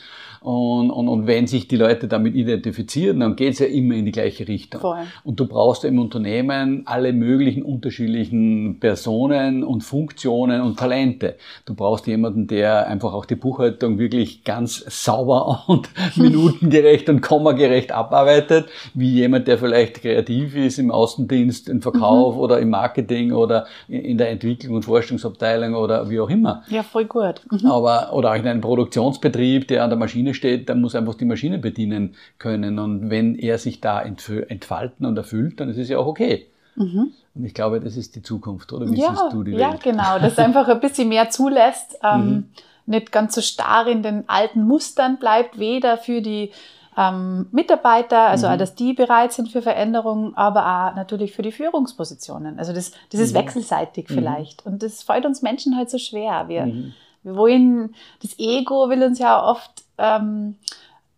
Und, 0.43 0.91
und, 0.91 1.07
und 1.07 1.25
wenn 1.25 1.47
sich 1.47 1.69
die 1.69 1.77
Leute 1.77 2.09
damit 2.09 2.35
identifizieren, 2.35 3.21
dann 3.21 3.38
geht 3.38 3.53
es 3.53 3.59
ja 3.59 3.65
immer 3.65 3.95
in 3.95 4.03
die 4.03 4.12
gleiche 4.12 4.45
Richtung. 4.45 4.81
Voll. 4.81 5.03
Und 5.23 5.39
du 5.39 5.47
brauchst 5.47 5.85
im 5.85 5.97
Unternehmen 6.00 6.83
alle 6.85 7.13
möglichen 7.13 7.63
unterschiedlichen 7.63 8.77
Personen 8.81 9.63
und 9.63 9.85
Funktionen 9.85 10.59
und 10.59 10.77
Talente. 10.77 11.38
Du 11.65 11.75
brauchst 11.75 12.07
jemanden, 12.07 12.47
der 12.47 12.88
einfach 12.88 13.13
auch 13.13 13.23
die 13.23 13.38
Buchhaltung 13.38 14.00
wirklich 14.00 14.43
ganz 14.43 14.83
sauber 14.89 15.63
und 15.67 15.89
minutengerecht 16.17 17.07
und 17.07 17.21
kommagerecht 17.21 17.93
abarbeitet, 17.93 18.65
wie 18.93 19.12
jemand, 19.12 19.47
der 19.47 19.57
vielleicht 19.57 20.01
kreativ 20.01 20.57
ist 20.57 20.77
im 20.77 20.91
Außendienst, 20.91 21.69
im 21.69 21.81
Verkauf 21.81 22.35
oder 22.35 22.59
im 22.59 22.69
Marketing 22.69 23.31
oder 23.31 23.65
in 23.88 24.17
der 24.17 24.29
Entwicklung 24.29 24.75
und 24.75 24.83
Forschungsabteilung 24.83 25.73
oder 25.75 26.09
wie 26.09 26.19
auch 26.19 26.29
immer. 26.29 26.63
Ja, 26.67 26.83
voll 26.83 27.05
gut. 27.05 27.41
Mhm. 27.50 27.65
Aber, 27.67 28.12
oder 28.12 28.31
auch 28.31 28.35
in 28.35 28.45
einem 28.45 28.59
Produktionsbetrieb, 28.59 29.69
der 29.69 29.85
an 29.85 29.89
der 29.89 29.97
Maschine 29.97 30.32
steht, 30.33 30.67
der 30.69 30.75
muss 30.75 30.95
einfach 30.95 31.15
die 31.15 31.25
Maschine 31.25 31.57
bedienen 31.59 32.15
können. 32.39 32.79
Und 32.79 33.09
wenn 33.09 33.35
er 33.35 33.57
sich 33.57 33.81
da 33.81 33.99
entf- 34.01 34.47
entfalten 34.47 35.05
und 35.05 35.17
erfüllt, 35.17 35.59
dann 35.59 35.69
ist 35.69 35.77
es 35.77 35.89
ja 35.89 35.97
auch 35.97 36.07
okay. 36.07 36.47
Mhm. 36.75 37.13
Und 37.35 37.45
ich 37.45 37.53
glaube, 37.53 37.79
das 37.79 37.97
ist 37.97 38.15
die 38.15 38.21
Zukunft, 38.21 38.71
oder? 38.73 38.89
Wie 38.91 38.99
Ja, 38.99 39.09
siehst 39.09 39.33
du 39.33 39.43
die 39.43 39.51
ja, 39.53 39.71
Welt? 39.71 39.83
genau. 39.83 40.19
Dass 40.19 40.37
einfach 40.37 40.67
ein 40.67 40.79
bisschen 40.79 41.09
mehr 41.09 41.29
zulässt, 41.29 41.97
ähm, 42.03 42.27
Mhm. 42.27 42.49
nicht 42.85 43.11
ganz 43.11 43.35
so 43.35 43.41
starr 43.41 43.87
in 43.87 44.03
den 44.03 44.27
alten 44.27 44.63
Mustern 44.63 45.17
bleibt, 45.17 45.57
weder 45.59 45.97
für 45.97 46.21
die 46.21 46.51
ähm, 46.95 47.47
Mitarbeiter, 47.51 48.19
also 48.19 48.45
Mhm. 48.45 48.53
auch, 48.53 48.57
dass 48.57 48.75
die 48.75 48.93
bereit 48.93 49.31
sind 49.33 49.49
für 49.49 49.63
Veränderungen, 49.63 50.35
aber 50.37 50.61
auch 50.91 50.95
natürlich 50.95 51.31
für 51.33 51.41
die 51.41 51.51
Führungspositionen. 51.51 52.59
Also 52.59 52.71
das, 52.71 52.91
das 53.11 53.19
ist 53.19 53.33
Mhm. 53.33 53.39
wechselseitig 53.39 54.09
Mhm. 54.09 54.13
vielleicht. 54.13 54.63
Und 54.65 54.83
das 54.83 55.01
fällt 55.01 55.25
uns 55.25 55.41
Menschen 55.41 55.75
halt 55.75 55.89
so 55.89 55.97
schwer. 55.97 56.45
Wir, 56.49 56.67
Mhm. 56.67 56.93
wir 57.23 57.35
wollen, 57.35 57.95
das 58.21 58.37
Ego 58.37 58.89
will 58.89 59.01
uns 59.01 59.17
ja 59.17 59.43
oft 59.43 59.82
ähm, 59.97 60.57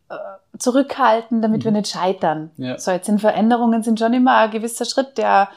äh, 0.10 0.16
zurückhalten, 0.58 1.42
damit 1.42 1.64
wir 1.64 1.72
Mhm. 1.72 1.78
nicht 1.78 1.90
scheitern. 1.92 2.52
Ja. 2.58 2.78
So, 2.78 2.92
jetzt 2.92 3.06
sind 3.08 3.20
Veränderungen 3.20 3.84
sind 3.84 4.00
schon 4.00 4.14
immer 4.14 4.38
ein 4.38 4.52
gewisser 4.52 4.86
Schritt, 4.86 5.18
der 5.18 5.50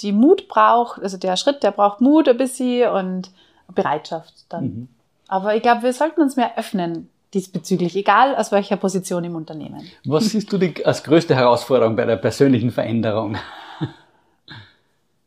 die 0.00 0.12
Mut 0.12 0.48
braucht, 0.48 1.02
also 1.02 1.16
der 1.16 1.36
Schritt, 1.36 1.62
der 1.62 1.70
braucht 1.70 2.00
Mut 2.00 2.28
ein 2.28 2.36
bisschen 2.36 2.90
und 2.90 3.30
Bereitschaft 3.74 4.34
dann. 4.48 4.64
Mhm. 4.64 4.88
Aber 5.28 5.56
ich 5.56 5.62
glaube, 5.62 5.82
wir 5.82 5.92
sollten 5.92 6.20
uns 6.20 6.36
mehr 6.36 6.56
öffnen 6.58 7.08
diesbezüglich, 7.34 7.96
egal 7.96 8.36
aus 8.36 8.52
welcher 8.52 8.76
Position 8.76 9.24
im 9.24 9.34
Unternehmen. 9.34 9.90
Was 10.04 10.26
siehst 10.30 10.52
du 10.52 10.58
die, 10.58 10.84
als 10.86 11.02
größte 11.02 11.34
Herausforderung 11.34 11.96
bei 11.96 12.04
der 12.04 12.16
persönlichen 12.16 12.70
Veränderung? 12.70 13.36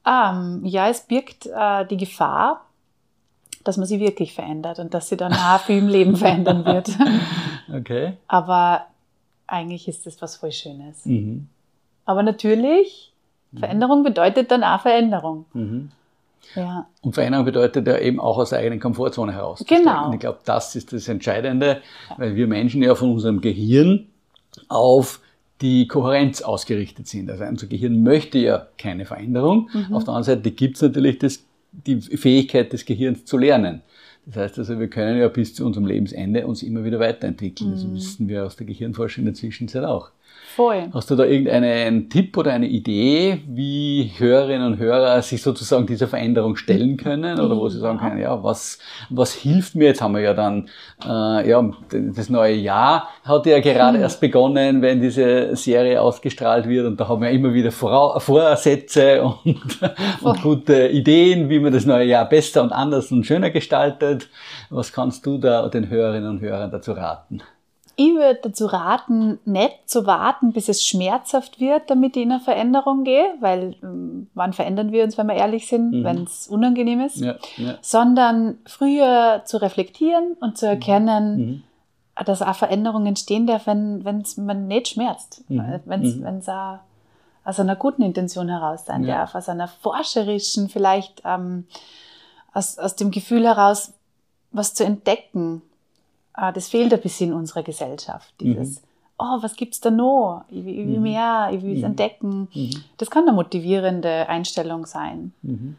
Ähm, 0.05 0.61
ja, 0.63 0.87
es 0.87 1.01
birgt 1.01 1.45
äh, 1.47 1.85
die 1.85 1.97
Gefahr, 1.97 2.65
dass 3.63 3.77
man 3.77 3.85
sie 3.85 3.99
wirklich 3.99 4.33
verändert 4.33 4.79
und 4.79 4.93
dass 4.93 5.09
sie 5.09 5.17
dann 5.17 5.33
auch 5.33 5.59
viel 5.59 5.79
im 5.79 5.87
Leben 5.87 6.15
verändern 6.15 6.65
wird. 6.65 6.89
Okay. 7.71 8.13
Aber 8.27 8.87
eigentlich 9.45 9.87
ist 9.87 10.07
das 10.07 10.19
was 10.23 10.37
voll 10.37 10.51
Schönes. 10.51 11.05
Mhm. 11.05 11.49
Aber 12.03 12.23
natürlich, 12.23 13.13
Veränderung 13.55 14.01
bedeutet 14.01 14.49
dann 14.49 14.63
auch 14.63 14.81
Veränderung. 14.81 15.45
Mhm. 15.53 15.91
Ja. 16.55 16.87
Und 17.01 17.13
Veränderung 17.13 17.45
bedeutet 17.45 17.87
ja 17.87 17.97
eben 17.99 18.19
auch 18.19 18.37
aus 18.37 18.49
der 18.49 18.59
eigenen 18.59 18.79
Komfortzone 18.79 19.33
heraus. 19.33 19.63
Genau. 19.67 20.07
Und 20.07 20.13
ich 20.13 20.19
glaube, 20.19 20.39
das 20.45 20.75
ist 20.75 20.93
das 20.93 21.07
Entscheidende, 21.07 21.81
weil 22.17 22.35
wir 22.35 22.47
Menschen 22.47 22.81
ja 22.81 22.95
von 22.95 23.11
unserem 23.11 23.41
Gehirn 23.41 24.07
auf 24.67 25.19
die 25.61 25.87
Kohärenz 25.87 26.41
ausgerichtet 26.41 27.07
sind. 27.07 27.29
Also 27.29 27.43
unser 27.43 27.67
Gehirn 27.67 28.01
möchte 28.01 28.37
ja 28.39 28.67
keine 28.77 29.05
Veränderung. 29.05 29.69
Mhm. 29.73 29.93
Auf 29.93 30.05
der 30.05 30.13
anderen 30.13 30.23
Seite 30.23 30.51
gibt 30.51 30.77
es 30.77 30.81
natürlich 30.81 31.19
das, 31.19 31.43
die 31.71 31.99
Fähigkeit 32.01 32.73
des 32.73 32.85
Gehirns 32.85 33.25
zu 33.25 33.37
lernen. 33.37 33.81
Das 34.25 34.35
heißt 34.35 34.59
also, 34.59 34.79
wir 34.79 34.89
können 34.89 35.19
ja 35.19 35.27
bis 35.27 35.55
zu 35.55 35.65
unserem 35.65 35.87
Lebensende 35.87 36.45
uns 36.45 36.61
immer 36.61 36.83
wieder 36.83 36.99
weiterentwickeln. 36.99 37.71
Das 37.71 37.83
Mhm. 37.83 37.95
wissen 37.95 38.27
wir 38.27 38.45
aus 38.45 38.55
der 38.55 38.67
Gehirnforschung 38.67 39.21
in 39.23 39.25
der 39.25 39.33
Zwischenzeit 39.33 39.83
auch. 39.83 40.11
Voll. 40.59 40.89
Hast 40.93 41.09
du 41.09 41.15
da 41.15 41.23
irgendeinen 41.23 42.09
Tipp 42.09 42.35
oder 42.35 42.51
eine 42.51 42.67
Idee, 42.67 43.43
wie 43.47 44.11
Hörerinnen 44.17 44.73
und 44.73 44.77
Hörer 44.77 45.21
sich 45.21 45.41
sozusagen 45.41 45.85
dieser 45.85 46.09
Veränderung 46.09 46.57
stellen 46.57 46.97
können? 46.97 47.39
Oder 47.39 47.55
wo 47.55 47.69
sie 47.69 47.79
sagen 47.79 47.99
können, 47.99 48.19
ja, 48.19 48.43
was, 48.43 48.77
was 49.09 49.33
hilft 49.33 49.75
mir? 49.75 49.85
Jetzt 49.85 50.01
haben 50.01 50.15
wir 50.15 50.21
ja 50.21 50.33
dann, 50.33 50.67
äh, 51.05 51.49
ja, 51.49 51.71
das 51.91 52.29
neue 52.29 52.55
Jahr 52.55 53.07
hat 53.23 53.45
ja 53.45 53.61
gerade 53.61 53.99
Hm. 53.99 54.03
erst 54.03 54.19
begonnen, 54.19 54.81
wenn 54.81 54.99
diese 54.99 55.55
Serie 55.55 56.01
ausgestrahlt 56.01 56.67
wird. 56.67 56.87
Und 56.87 56.99
da 56.99 57.07
haben 57.07 57.21
wir 57.21 57.29
immer 57.29 57.53
wieder 57.53 57.71
Vora 57.71 58.19
Vorsätze 58.19 59.23
und, 59.45 59.79
und 60.21 60.41
gute 60.41 60.89
Ideen, 60.89 61.47
wie 61.49 61.59
man 61.59 61.71
das 61.71 61.85
neue 61.85 62.05
Jahr 62.05 62.27
besser 62.27 62.63
und 62.63 62.73
anders 62.73 63.13
und 63.13 63.25
schöner 63.25 63.51
gestaltet. 63.51 64.27
Was 64.69 64.91
kannst 64.91 65.25
du 65.25 65.37
da 65.37 65.69
den 65.69 65.89
Hörerinnen 65.89 66.29
und 66.29 66.41
Hörern 66.41 66.69
dazu 66.69 66.91
raten? 66.91 67.41
Ich 68.01 68.13
würde 68.15 68.39
dazu 68.43 68.65
raten, 68.67 69.39
nicht 69.43 69.89
zu 69.89 70.05
warten, 70.05 70.53
bis 70.53 70.69
es 70.69 70.85
schmerzhaft 70.85 71.59
wird, 71.59 71.89
damit 71.89 72.15
ich 72.15 72.23
in 72.23 72.31
eine 72.31 72.39
Veränderung 72.39 73.03
gehe, 73.03 73.33
weil 73.41 73.75
ähm, 73.83 74.29
wann 74.35 74.53
verändern 74.53 74.93
wir 74.93 75.03
uns, 75.03 75.17
wenn 75.17 75.27
wir 75.27 75.33
ehrlich 75.35 75.67
sind, 75.67 75.91
Mhm. 75.91 76.03
wenn 76.05 76.23
es 76.23 76.47
unangenehm 76.47 77.01
ist, 77.01 77.17
Ja, 77.17 77.35
ja. 77.57 77.77
sondern 77.81 78.57
früher 78.65 79.41
zu 79.43 79.57
reflektieren 79.61 80.37
und 80.39 80.57
zu 80.57 80.65
erkennen, 80.65 81.37
Mhm. 81.37 81.63
dass 82.25 82.41
auch 82.41 82.55
Veränderungen 82.55 83.07
entstehen 83.07 83.45
darf, 83.47 83.67
wenn 83.67 84.21
es 84.21 84.37
man 84.37 84.67
nicht 84.67 84.87
schmerzt, 84.87 85.43
Mhm. 85.49 85.81
wenn 85.83 86.03
es 86.03 86.15
Mhm. 86.15 86.53
auch 86.53 86.79
aus 87.43 87.59
einer 87.59 87.75
guten 87.75 88.03
Intention 88.03 88.47
heraus 88.47 88.85
sein 88.85 89.03
Ja. 89.03 89.17
darf, 89.17 89.35
aus 89.35 89.49
einer 89.49 89.67
forscherischen, 89.67 90.69
vielleicht 90.69 91.21
ähm, 91.25 91.65
aus, 92.53 92.77
aus 92.79 92.95
dem 92.95 93.11
Gefühl 93.11 93.43
heraus, 93.45 93.91
was 94.53 94.73
zu 94.73 94.85
entdecken. 94.85 95.63
Äh, 96.37 96.53
das 96.53 96.69
fehlt 96.69 96.93
ein 96.93 97.01
bisschen 97.01 97.31
in 97.31 97.35
unserer 97.35 97.63
Gesellschaft. 97.63 98.33
Dieses, 98.39 98.81
oh, 99.17 99.37
was 99.41 99.55
gibt's 99.55 99.79
da 99.81 99.91
noch? 99.91 100.45
Ich 100.49 100.63
will, 100.65 100.73
ich 100.79 100.87
will 100.87 100.97
Mhm. 100.97 101.03
mehr, 101.03 101.49
ich 101.53 101.61
will 101.61 101.73
es 101.73 101.79
Mhm. 101.79 101.85
entdecken. 101.85 102.47
Mhm. 102.53 102.83
Das 102.97 103.09
kann 103.09 103.23
eine 103.23 103.33
motivierende 103.33 104.27
Einstellung 104.29 104.85
sein, 104.85 105.33
Mhm. 105.41 105.77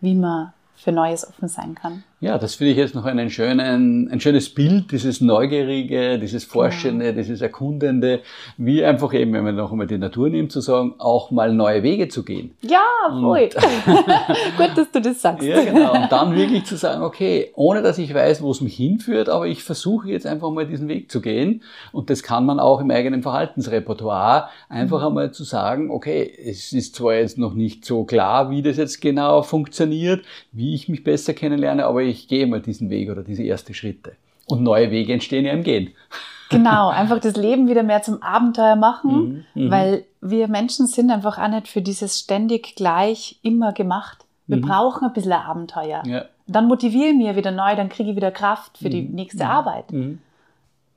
wie 0.00 0.14
man 0.14 0.52
für 0.76 0.92
Neues 0.92 1.26
offen 1.28 1.48
sein 1.48 1.74
kann. 1.74 2.02
Ja, 2.24 2.38
das 2.38 2.54
finde 2.54 2.72
ich 2.72 2.78
jetzt 2.78 2.94
noch 2.94 3.04
einen 3.04 3.28
schönen, 3.28 4.08
ein 4.10 4.18
schönes 4.18 4.48
Bild, 4.48 4.90
dieses 4.92 5.20
Neugierige, 5.20 6.18
dieses 6.18 6.44
Forschende, 6.44 7.12
dieses 7.12 7.42
Erkundende, 7.42 8.20
wie 8.56 8.82
einfach 8.82 9.12
eben, 9.12 9.34
wenn 9.34 9.44
man 9.44 9.56
noch 9.56 9.72
einmal 9.72 9.86
die 9.86 9.98
Natur 9.98 10.30
nimmt, 10.30 10.50
zu 10.50 10.62
sagen, 10.62 10.94
auch 10.96 11.30
mal 11.30 11.52
neue 11.52 11.82
Wege 11.82 12.08
zu 12.08 12.24
gehen. 12.24 12.56
Ja, 12.62 12.80
voll. 13.10 13.50
Gut, 14.56 14.70
dass 14.74 14.90
du 14.90 15.02
das 15.02 15.20
sagst. 15.20 15.46
Ja, 15.46 15.62
genau. 15.64 15.92
Und 15.92 16.10
dann 16.10 16.34
wirklich 16.34 16.64
zu 16.64 16.76
sagen, 16.76 17.02
okay, 17.02 17.50
ohne 17.56 17.82
dass 17.82 17.98
ich 17.98 18.14
weiß, 18.14 18.40
wo 18.40 18.52
es 18.52 18.62
mich 18.62 18.74
hinführt, 18.74 19.28
aber 19.28 19.46
ich 19.46 19.62
versuche 19.62 20.08
jetzt 20.08 20.26
einfach 20.26 20.50
mal 20.50 20.66
diesen 20.66 20.88
Weg 20.88 21.10
zu 21.10 21.20
gehen. 21.20 21.62
Und 21.92 22.08
das 22.08 22.22
kann 22.22 22.46
man 22.46 22.58
auch 22.58 22.80
im 22.80 22.90
eigenen 22.90 23.22
Verhaltensrepertoire 23.22 24.48
einfach 24.70 25.04
einmal 25.04 25.32
zu 25.32 25.44
sagen, 25.44 25.90
okay, 25.90 26.32
es 26.42 26.72
ist 26.72 26.96
zwar 26.96 27.16
jetzt 27.16 27.36
noch 27.36 27.52
nicht 27.52 27.84
so 27.84 28.04
klar, 28.04 28.48
wie 28.48 28.62
das 28.62 28.78
jetzt 28.78 29.02
genau 29.02 29.42
funktioniert, 29.42 30.24
wie 30.52 30.74
ich 30.74 30.88
mich 30.88 31.04
besser 31.04 31.34
kennenlerne, 31.34 31.84
aber 31.84 32.00
ich 32.00 32.13
gehe 32.28 32.46
mal 32.46 32.60
diesen 32.60 32.90
Weg 32.90 33.10
oder 33.10 33.22
diese 33.22 33.44
ersten 33.44 33.74
Schritte. 33.74 34.12
Und 34.46 34.62
neue 34.62 34.90
Wege 34.90 35.12
entstehen 35.12 35.44
ja 35.44 35.52
im 35.52 35.62
Gehen. 35.62 35.92
Genau, 36.50 36.88
einfach 36.90 37.18
das 37.20 37.36
Leben 37.36 37.68
wieder 37.68 37.82
mehr 37.82 38.02
zum 38.02 38.22
Abenteuer 38.22 38.76
machen, 38.76 39.44
Mhm, 39.54 39.64
mhm. 39.64 39.70
weil 39.70 40.04
wir 40.20 40.46
Menschen 40.46 40.86
sind 40.86 41.10
einfach 41.10 41.38
auch 41.38 41.48
nicht 41.48 41.68
für 41.68 41.80
dieses 41.82 42.18
ständig 42.20 42.76
gleich 42.76 43.38
immer 43.42 43.72
gemacht. 43.72 44.24
Wir 44.46 44.58
Mhm. 44.58 44.60
brauchen 44.60 45.04
ein 45.06 45.12
bisschen 45.14 45.32
ein 45.32 45.40
Abenteuer. 45.40 46.02
Ja. 46.06 46.26
Dann 46.46 46.68
motiviere 46.68 47.08
ich 47.08 47.16
mich 47.16 47.34
wieder 47.34 47.50
neu, 47.50 47.74
dann 47.74 47.88
kriege 47.88 48.10
ich 48.10 48.16
wieder 48.16 48.30
Kraft 48.30 48.76
für 48.78 48.90
die 48.90 49.00
nächste 49.02 49.46
Arbeit. 49.46 49.90
Mhm. 49.90 50.18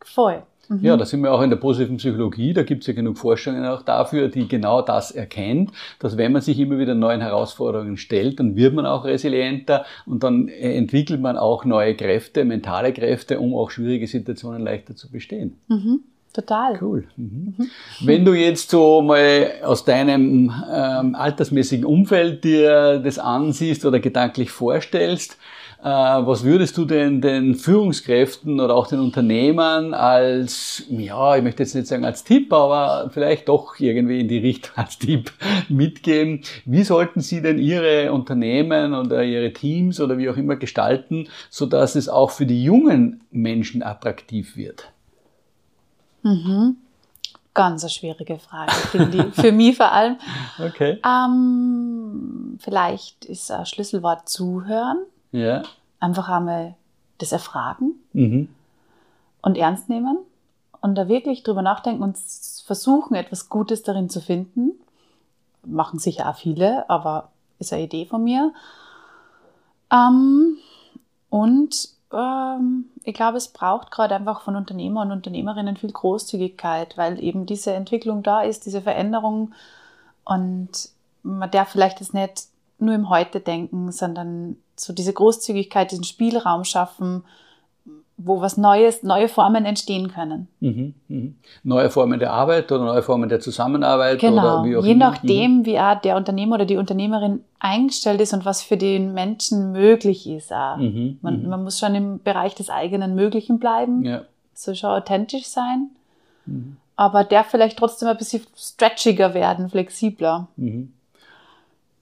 Voll. 0.02 0.44
Mhm. 0.70 0.80
Ja, 0.84 0.98
da 0.98 1.06
sind 1.06 1.22
wir 1.22 1.32
auch 1.32 1.42
in 1.42 1.50
der 1.50 1.58
positiven 1.58 1.98
Psychologie, 1.98 2.54
da 2.54 2.64
gibt 2.64 2.84
es 2.84 2.88
ja 2.88 2.94
genug 2.94 3.18
Forschungen 3.18 3.66
auch 3.66 3.82
dafür, 3.82 4.28
die 4.28 4.48
genau 4.48 4.82
das 4.82 5.12
erkennt, 5.12 5.72
dass 6.00 6.18
wenn 6.18 6.32
man 6.32 6.42
sich 6.42 6.60
immer 6.60 6.78
wieder 6.78 6.96
neuen 6.96 7.22
Herausforderungen 7.22 7.98
stellt, 7.98 8.40
dann 8.40 8.56
wird 8.56 8.74
man 8.74 8.86
auch 8.86 9.06
resilienter 9.06 9.86
und 10.06 10.24
dann 10.24 10.48
entwickelt 10.48 11.22
man 11.22 11.38
auch 11.38 11.66
neue 11.66 11.96
Kräfte, 11.96 12.46
mentale 12.46 12.94
Kräfte, 12.94 13.40
um 13.40 13.56
auch 13.56 13.72
schwierige 13.72 14.08
Situationen 14.08 14.62
leichter 14.62 14.96
zu 14.96 15.10
bestehen. 15.10 15.58
Mhm. 15.68 16.02
Total. 16.34 16.78
Cool. 16.80 17.08
Mhm. 17.16 17.56
Mhm. 17.58 17.70
Wenn 18.02 18.24
du 18.24 18.34
jetzt 18.34 18.70
so 18.70 19.02
mal 19.02 19.54
aus 19.64 19.86
deinem 19.86 20.54
ähm, 20.72 21.16
altersmäßigen 21.16 21.84
Umfeld 21.84 22.44
dir 22.44 23.00
das 23.00 23.18
ansiehst 23.18 23.86
oder 23.86 24.00
gedanklich 24.00 24.52
vorstellst, 24.52 25.34
äh, 25.34 25.38
was 25.84 26.44
würdest 26.44 26.78
du 26.78 26.86
denn 26.86 27.22
den 27.22 27.56
Führungskräften 27.56 28.60
oder 28.60 28.76
auch 28.76 28.88
den 28.88 29.00
Unternehmern 29.00 29.94
als, 29.94 30.84
ja, 30.90 31.36
ich 31.38 31.44
möchte 31.44 31.64
jetzt 31.64 31.76
nicht 31.76 31.88
sagen 31.88 32.04
als 32.04 32.24
Tipp, 32.24 32.52
aber 32.52 33.10
vielleicht 33.12 33.48
doch 33.48 33.80
irgendwie 33.80 34.20
in 34.20 34.28
die 34.28 34.40
Richtung 34.40 34.72
als 34.76 34.98
Tipp 34.98 35.32
mitgeben? 35.70 36.42
Wie 36.66 36.84
sollten 36.84 37.22
sie 37.22 37.42
denn 37.42 37.60
ihre 37.60 38.12
Unternehmen 38.12 38.94
oder 38.94 39.24
ihre 39.24 39.54
Teams 39.54 40.00
oder 40.00 40.18
wie 40.18 40.30
auch 40.30 40.38
immer 40.38 40.56
gestalten, 40.56 41.28
so 41.50 41.66
dass 41.66 41.96
es 41.96 42.10
auch 42.10 42.32
für 42.32 42.46
die 42.46 42.64
jungen 42.64 43.22
Menschen 43.32 43.84
attraktiv 43.84 44.58
wird? 44.58 44.92
Mhm. 46.24 46.78
Ganz 47.54 47.84
eine 47.84 47.90
schwierige 47.90 48.38
Frage, 48.38 48.72
finde 48.92 49.30
ich. 49.30 49.36
Für 49.36 49.52
mich 49.52 49.78
vor 49.78 49.92
allem. 49.92 50.18
Okay. 50.60 51.00
Ähm, 51.06 52.58
vielleicht 52.60 53.26
ist 53.26 53.52
ein 53.52 53.66
Schlüsselwort 53.66 54.28
zuhören. 54.28 54.98
Ja. 55.38 55.64
Einfach 56.00 56.30
einmal 56.30 56.76
das 57.20 57.32
erfragen 57.32 57.94
Mhm. 58.14 58.50
und 59.42 59.58
ernst 59.58 59.90
nehmen 59.90 60.18
und 60.82 60.96
da 60.96 61.08
wirklich 61.08 61.44
drüber 61.44 61.62
nachdenken 61.62 62.04
und 62.04 62.18
versuchen, 62.66 63.16
etwas 63.16 63.50
Gutes 63.50 63.84
darin 63.84 64.10
zu 64.10 64.22
finden. 64.22 64.72
Machen 65.66 66.00
sicher 66.00 66.30
auch 66.30 66.36
viele, 66.36 66.90
aber 66.90 67.30
ist 67.60 67.74
eine 67.74 67.84
Idee 67.84 68.06
von 68.06 68.24
mir. 68.24 68.54
Ähm, 69.92 70.58
und 71.30 71.90
ähm, 72.14 72.86
ich 73.04 73.14
glaube, 73.14 73.38
es 73.38 73.48
braucht 73.50 73.92
gerade 73.92 74.16
einfach 74.16 74.42
von 74.42 74.56
Unternehmer 74.56 75.02
und 75.02 75.12
Unternehmerinnen 75.12 75.78
viel 75.78 75.92
Großzügigkeit, 75.92 76.98
weil 76.98 77.22
eben 77.24 77.46
diese 77.46 77.74
Entwicklung 77.74 78.24
da 78.24 78.42
ist, 78.42 78.66
diese 78.66 78.82
Veränderung 78.82 79.54
und 80.24 80.90
man 81.24 81.52
darf 81.52 81.70
vielleicht 81.70 82.00
jetzt 82.00 82.14
nicht 82.14 82.48
nur 82.80 82.94
im 82.94 83.10
Heute 83.10 83.40
denken, 83.40 83.92
sondern 83.92 84.58
so 84.80 84.94
diese 84.94 85.14
Großzügigkeit, 85.14 85.92
diesen 85.92 86.04
Spielraum 86.04 86.64
schaffen, 86.64 87.24
wo 88.20 88.42
was 88.42 88.58
Neues, 88.58 89.04
neue 89.04 89.28
Formen 89.30 89.66
entstehen 89.66 90.12
können. 90.12 90.48
Mhm, 90.60 90.96
mhm. 91.08 91.36
Neue 91.64 91.92
Formen 91.92 92.20
der 92.20 92.34
Arbeit 92.34 92.72
oder 92.72 92.84
neue 92.86 93.04
Formen 93.04 93.30
der 93.30 93.40
Zusammenarbeit 93.40 94.20
genau. 94.20 94.62
oder 94.62 94.66
wie 94.66 94.76
auch 94.76 94.84
Je 94.84 94.96
nachdem, 94.96 95.66
wie 95.66 95.80
auch 95.80 96.02
der 96.02 96.16
Unternehmer 96.18 96.56
oder 96.56 96.66
die 96.66 96.78
Unternehmerin 96.78 97.44
eingestellt 97.60 98.20
ist 98.20 98.34
und 98.34 98.44
was 98.44 98.64
für 98.64 98.76
den 98.78 99.14
Menschen 99.14 99.72
möglich 99.72 100.28
ist. 100.28 100.52
Auch. 100.52 100.78
Mhm, 100.78 101.20
Man, 101.22 101.44
mhm. 101.44 101.50
man 101.50 101.64
muss 101.64 101.78
schon 101.78 101.94
im 101.94 102.20
Bereich 102.24 102.56
des 102.56 102.72
eigenen 102.72 103.14
Möglichen 103.14 103.60
bleiben, 103.60 104.04
Ja. 104.04 104.24
so 104.56 104.74
schon 104.74 104.90
authentisch 104.90 105.46
sein, 105.46 105.92
Mhm. 106.48 106.78
aber 106.96 107.24
der 107.24 107.44
vielleicht 107.44 107.78
trotzdem 107.78 108.08
ein 108.10 108.18
bisschen 108.18 108.42
stretchiger 108.56 109.36
werden, 109.36 109.70
flexibler. 109.70 110.48
Mhm. 110.56 110.92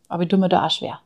Aber 0.07 0.23
ich 0.23 0.29
tue 0.29 0.39
mir 0.39 0.47
da 0.49 0.65
auch 0.65 0.71
schwer. 0.71 0.99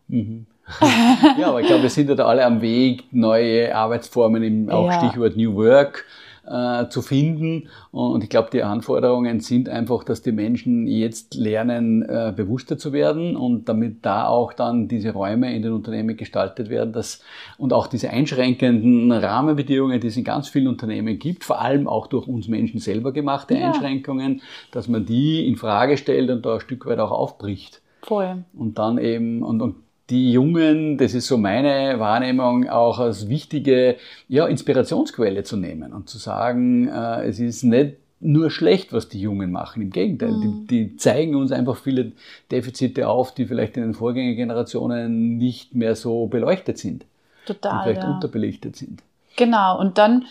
Ja, 1.37 1.49
aber 1.49 1.61
ich 1.61 1.67
glaube, 1.67 1.83
wir 1.83 1.89
sind 1.89 2.09
ja 2.09 2.15
da 2.15 2.25
alle 2.25 2.45
am 2.45 2.61
Weg, 2.61 3.05
neue 3.11 3.75
Arbeitsformen, 3.75 4.43
im, 4.43 4.69
auch 4.69 4.87
Ja. 4.87 4.99
Stichwort 4.99 5.35
New 5.35 5.55
Work, 5.55 6.05
äh, 6.49 6.89
zu 6.89 7.01
finden. 7.01 7.69
Und 7.91 8.23
ich 8.23 8.29
glaube, 8.29 8.49
die 8.51 8.63
Anforderungen 8.63 9.39
sind 9.39 9.69
einfach, 9.69 10.03
dass 10.03 10.21
die 10.23 10.31
Menschen 10.31 10.87
jetzt 10.87 11.35
lernen, 11.35 12.01
äh, 12.01 12.33
bewusster 12.35 12.77
zu 12.77 12.91
werden 12.91 13.35
und 13.35 13.69
damit 13.69 14.03
da 14.05 14.25
auch 14.27 14.53
dann 14.53 14.87
diese 14.87 15.11
Räume 15.11 15.53
in 15.55 15.61
den 15.61 15.73
Unternehmen 15.73 16.17
gestaltet 16.17 16.69
werden, 16.69 16.91
dass, 16.91 17.21
und 17.57 17.71
auch 17.71 17.85
diese 17.87 18.09
einschränkenden 18.09 19.11
Rahmenbedingungen, 19.11 19.99
die 19.99 20.07
es 20.07 20.17
in 20.17 20.23
ganz 20.23 20.49
vielen 20.49 20.67
Unternehmen 20.67 21.19
gibt, 21.19 21.43
vor 21.43 21.61
allem 21.61 21.87
auch 21.87 22.07
durch 22.07 22.27
uns 22.27 22.47
Menschen 22.47 22.79
selber 22.79 23.11
gemachte 23.11 23.55
Ja. 23.55 23.67
Einschränkungen, 23.67 24.41
dass 24.71 24.87
man 24.87 25.05
die 25.05 25.47
in 25.47 25.55
Frage 25.55 25.97
stellt 25.97 26.31
und 26.31 26.45
da 26.45 26.55
ein 26.55 26.59
Stück 26.61 26.85
weit 26.87 26.99
auch 26.99 27.11
aufbricht. 27.11 27.81
Voll. 28.01 28.43
Und 28.57 28.79
dann 28.79 28.97
eben, 28.97 29.43
und, 29.43 29.61
und 29.61 29.75
die 30.09 30.31
Jungen, 30.31 30.97
das 30.97 31.13
ist 31.13 31.27
so 31.27 31.37
meine 31.37 31.99
Wahrnehmung, 31.99 32.67
auch 32.67 32.99
als 32.99 33.29
wichtige 33.29 33.97
ja, 34.27 34.47
Inspirationsquelle 34.47 35.43
zu 35.43 35.57
nehmen 35.57 35.93
und 35.93 36.09
zu 36.09 36.17
sagen, 36.17 36.87
äh, 36.87 37.25
es 37.27 37.39
ist 37.39 37.63
nicht 37.63 37.97
nur 38.21 38.51
schlecht, 38.51 38.91
was 38.91 39.07
die 39.07 39.21
Jungen 39.21 39.51
machen. 39.51 39.81
Im 39.81 39.91
Gegenteil, 39.91 40.33
die, 40.41 40.67
die 40.67 40.97
zeigen 40.97 41.35
uns 41.35 41.51
einfach 41.51 41.77
viele 41.77 42.11
Defizite 42.51 43.07
auf, 43.07 43.33
die 43.33 43.45
vielleicht 43.45 43.77
in 43.77 43.83
den 43.83 43.93
Vorgängergenerationen 43.93 45.37
nicht 45.37 45.73
mehr 45.73 45.95
so 45.95 46.27
beleuchtet 46.27 46.77
sind, 46.77 47.03
die 47.03 47.53
Total. 47.53 47.83
vielleicht 47.83 48.03
Ja. 48.03 48.13
unterbelichtet 48.15 48.75
sind. 48.75 49.01
Genau, 49.37 49.79
und 49.79 49.97
dann, 49.97 50.25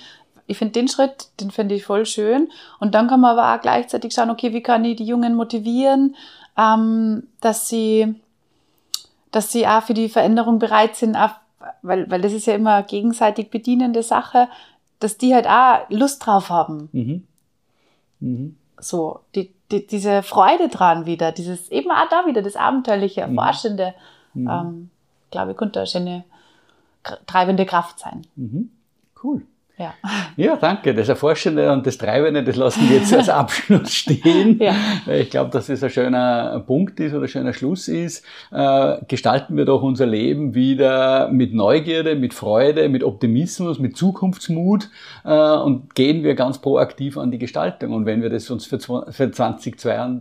ich 0.46 0.58
finde 0.58 0.72
den 0.72 0.88
Schritt, 0.88 1.28
den 1.40 1.50
finde 1.50 1.76
ich 1.76 1.84
voll 1.84 2.04
schön. 2.04 2.48
Und 2.78 2.94
dann 2.94 3.08
kann 3.08 3.20
man 3.20 3.38
aber 3.38 3.54
auch 3.56 3.62
gleichzeitig 3.62 4.12
schauen, 4.12 4.28
okay, 4.30 4.52
wie 4.52 4.62
kann 4.62 4.84
ich 4.84 4.96
die 4.96 5.06
Jungen 5.06 5.34
motivieren, 5.34 6.14
ähm, 6.58 7.22
dass 7.40 7.70
sie, 7.70 8.16
dass 9.30 9.52
sie 9.52 9.66
auch 9.66 9.82
für 9.82 9.94
die 9.94 10.08
Veränderung 10.08 10.58
bereit 10.58 10.96
sind, 10.96 11.16
auch, 11.16 11.30
weil, 11.82 12.10
weil 12.10 12.20
das 12.20 12.32
ist 12.32 12.46
ja 12.46 12.54
immer 12.54 12.76
eine 12.76 12.86
gegenseitig 12.86 13.50
bedienende 13.50 14.02
Sache, 14.02 14.48
dass 15.00 15.18
die 15.18 15.34
halt 15.34 15.46
auch 15.46 15.88
Lust 15.90 16.24
drauf 16.26 16.50
haben. 16.50 16.88
Mhm. 16.92 17.26
Mhm. 18.20 18.56
So, 18.80 19.20
die, 19.34 19.52
die, 19.70 19.86
diese 19.86 20.22
Freude 20.22 20.68
dran 20.68 21.06
wieder, 21.06 21.32
dieses 21.32 21.68
eben 21.70 21.90
auch 21.90 22.08
da 22.10 22.26
wieder, 22.26 22.42
das 22.42 22.56
Abenteuerliche, 22.56 23.22
Erforschende, 23.22 23.94
Mhm. 24.34 24.48
ähm, 24.48 24.90
glaube 25.30 25.52
ich, 25.52 25.56
könnte 25.56 25.80
eine 25.80 25.86
schöne 25.86 26.24
treibende 27.26 27.64
Kraft 27.66 27.98
sein. 27.98 28.26
Mhm. 28.36 28.70
Cool. 29.22 29.42
Ja. 29.78 29.94
Ja, 30.36 30.56
danke. 30.56 30.94
Das 30.94 31.08
Erforschende 31.08 31.72
und 31.72 31.86
das 31.86 31.98
Treibende, 31.98 32.42
das 32.42 32.56
lassen 32.56 32.88
wir 32.88 32.96
jetzt 32.98 33.14
als 33.14 33.28
Abschluss 33.28 33.94
stehen. 33.94 34.58
Ja. 34.60 34.74
Ich 35.06 35.30
glaube, 35.30 35.50
dass 35.50 35.68
es 35.68 35.82
ein 35.82 35.90
schöner 35.90 36.62
Punkt 36.66 36.98
ist 37.00 37.12
oder 37.14 37.22
ein 37.22 37.28
schöner 37.28 37.52
Schluss 37.52 37.88
ist. 37.88 38.24
Äh, 38.50 38.98
gestalten 39.06 39.56
wir 39.56 39.64
doch 39.64 39.82
unser 39.82 40.06
Leben 40.06 40.54
wieder 40.54 41.28
mit 41.28 41.54
Neugierde, 41.54 42.16
mit 42.16 42.34
Freude, 42.34 42.88
mit 42.88 43.04
Optimismus, 43.04 43.78
mit 43.78 43.96
Zukunftsmut 43.96 44.90
äh, 45.24 45.56
und 45.56 45.94
gehen 45.94 46.24
wir 46.24 46.34
ganz 46.34 46.58
proaktiv 46.58 47.16
an 47.16 47.30
die 47.30 47.38
Gestaltung. 47.38 47.92
Und 47.92 48.04
wenn 48.06 48.20
wir 48.22 48.30
das 48.30 48.50
uns 48.50 48.66
für, 48.66 48.78
für 48.80 49.30
2022 49.30 49.74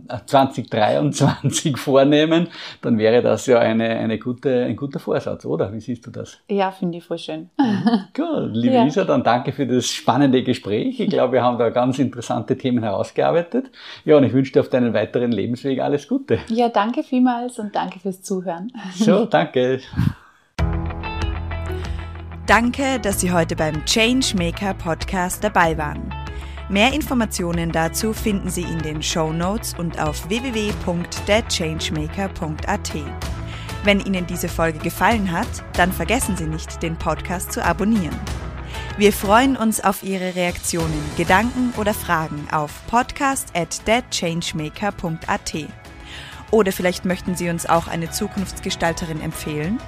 äh, 0.08 0.26
2023 0.26 1.76
vornehmen, 1.78 2.48
dann 2.82 2.98
wäre 2.98 3.22
das 3.22 3.46
ja 3.46 3.58
eine, 3.58 3.88
eine 3.88 4.18
gute, 4.18 4.64
ein 4.64 4.76
guter 4.76 4.98
Vorsatz, 4.98 5.44
oder? 5.44 5.72
Wie 5.72 5.80
siehst 5.80 6.06
du 6.06 6.10
das? 6.10 6.38
Ja, 6.48 6.70
finde 6.70 6.98
ich 6.98 7.04
voll 7.04 7.18
schön. 7.18 7.50
Gut, 8.14 8.50
liebe 8.52 8.74
Ja. 8.74 8.86
Isa, 8.86 9.04
dann 9.04 9.22
danke 9.22 9.47
für 9.52 9.66
das 9.66 9.88
spannende 9.88 10.42
Gespräch. 10.42 11.00
Ich 11.00 11.10
glaube, 11.10 11.34
wir 11.34 11.42
haben 11.42 11.58
da 11.58 11.70
ganz 11.70 11.98
interessante 11.98 12.56
Themen 12.56 12.82
herausgearbeitet. 12.82 13.70
Ja, 14.04 14.16
und 14.16 14.24
ich 14.24 14.32
wünsche 14.32 14.52
dir 14.52 14.60
auf 14.60 14.68
deinen 14.68 14.94
weiteren 14.94 15.32
Lebensweg 15.32 15.80
alles 15.80 16.08
Gute. 16.08 16.38
Ja, 16.48 16.68
danke 16.68 17.02
vielmals 17.02 17.58
und 17.58 17.74
danke 17.74 17.98
fürs 17.98 18.22
Zuhören. 18.22 18.72
So, 18.94 19.24
danke. 19.24 19.80
Danke, 22.46 22.98
dass 23.00 23.20
Sie 23.20 23.30
heute 23.30 23.56
beim 23.56 23.84
Changemaker 23.84 24.74
Podcast 24.74 25.44
dabei 25.44 25.76
waren. 25.76 26.12
Mehr 26.70 26.94
Informationen 26.94 27.72
dazu 27.72 28.12
finden 28.12 28.50
Sie 28.50 28.62
in 28.62 28.78
den 28.78 29.02
Show 29.02 29.32
Notes 29.32 29.74
und 29.78 30.00
auf 30.00 30.28
www.thechangemaker.at. 30.28 32.92
Wenn 33.84 34.00
Ihnen 34.00 34.26
diese 34.26 34.48
Folge 34.48 34.78
gefallen 34.78 35.30
hat, 35.30 35.46
dann 35.74 35.92
vergessen 35.92 36.36
Sie 36.36 36.46
nicht, 36.46 36.82
den 36.82 36.96
Podcast 36.96 37.52
zu 37.52 37.64
abonnieren. 37.64 38.18
Wir 38.98 39.12
freuen 39.12 39.56
uns 39.56 39.80
auf 39.80 40.02
Ihre 40.02 40.34
Reaktionen, 40.34 41.00
Gedanken 41.16 41.72
oder 41.76 41.94
Fragen 41.94 42.48
auf 42.50 42.84
podcast 42.88 43.54
at 43.54 43.84
thechangemaker.at. 43.86 45.54
Oder 46.50 46.72
vielleicht 46.72 47.04
möchten 47.04 47.36
Sie 47.36 47.48
uns 47.48 47.64
auch 47.64 47.86
eine 47.86 48.10
Zukunftsgestalterin 48.10 49.20
empfehlen? 49.20 49.78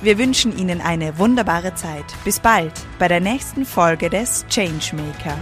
Wir 0.00 0.16
wünschen 0.16 0.56
Ihnen 0.56 0.80
eine 0.80 1.18
wunderbare 1.18 1.74
Zeit. 1.74 2.06
Bis 2.24 2.40
bald 2.40 2.72
bei 2.98 3.06
der 3.06 3.20
nächsten 3.20 3.66
Folge 3.66 4.08
des 4.08 4.46
Changemaker. 4.48 5.36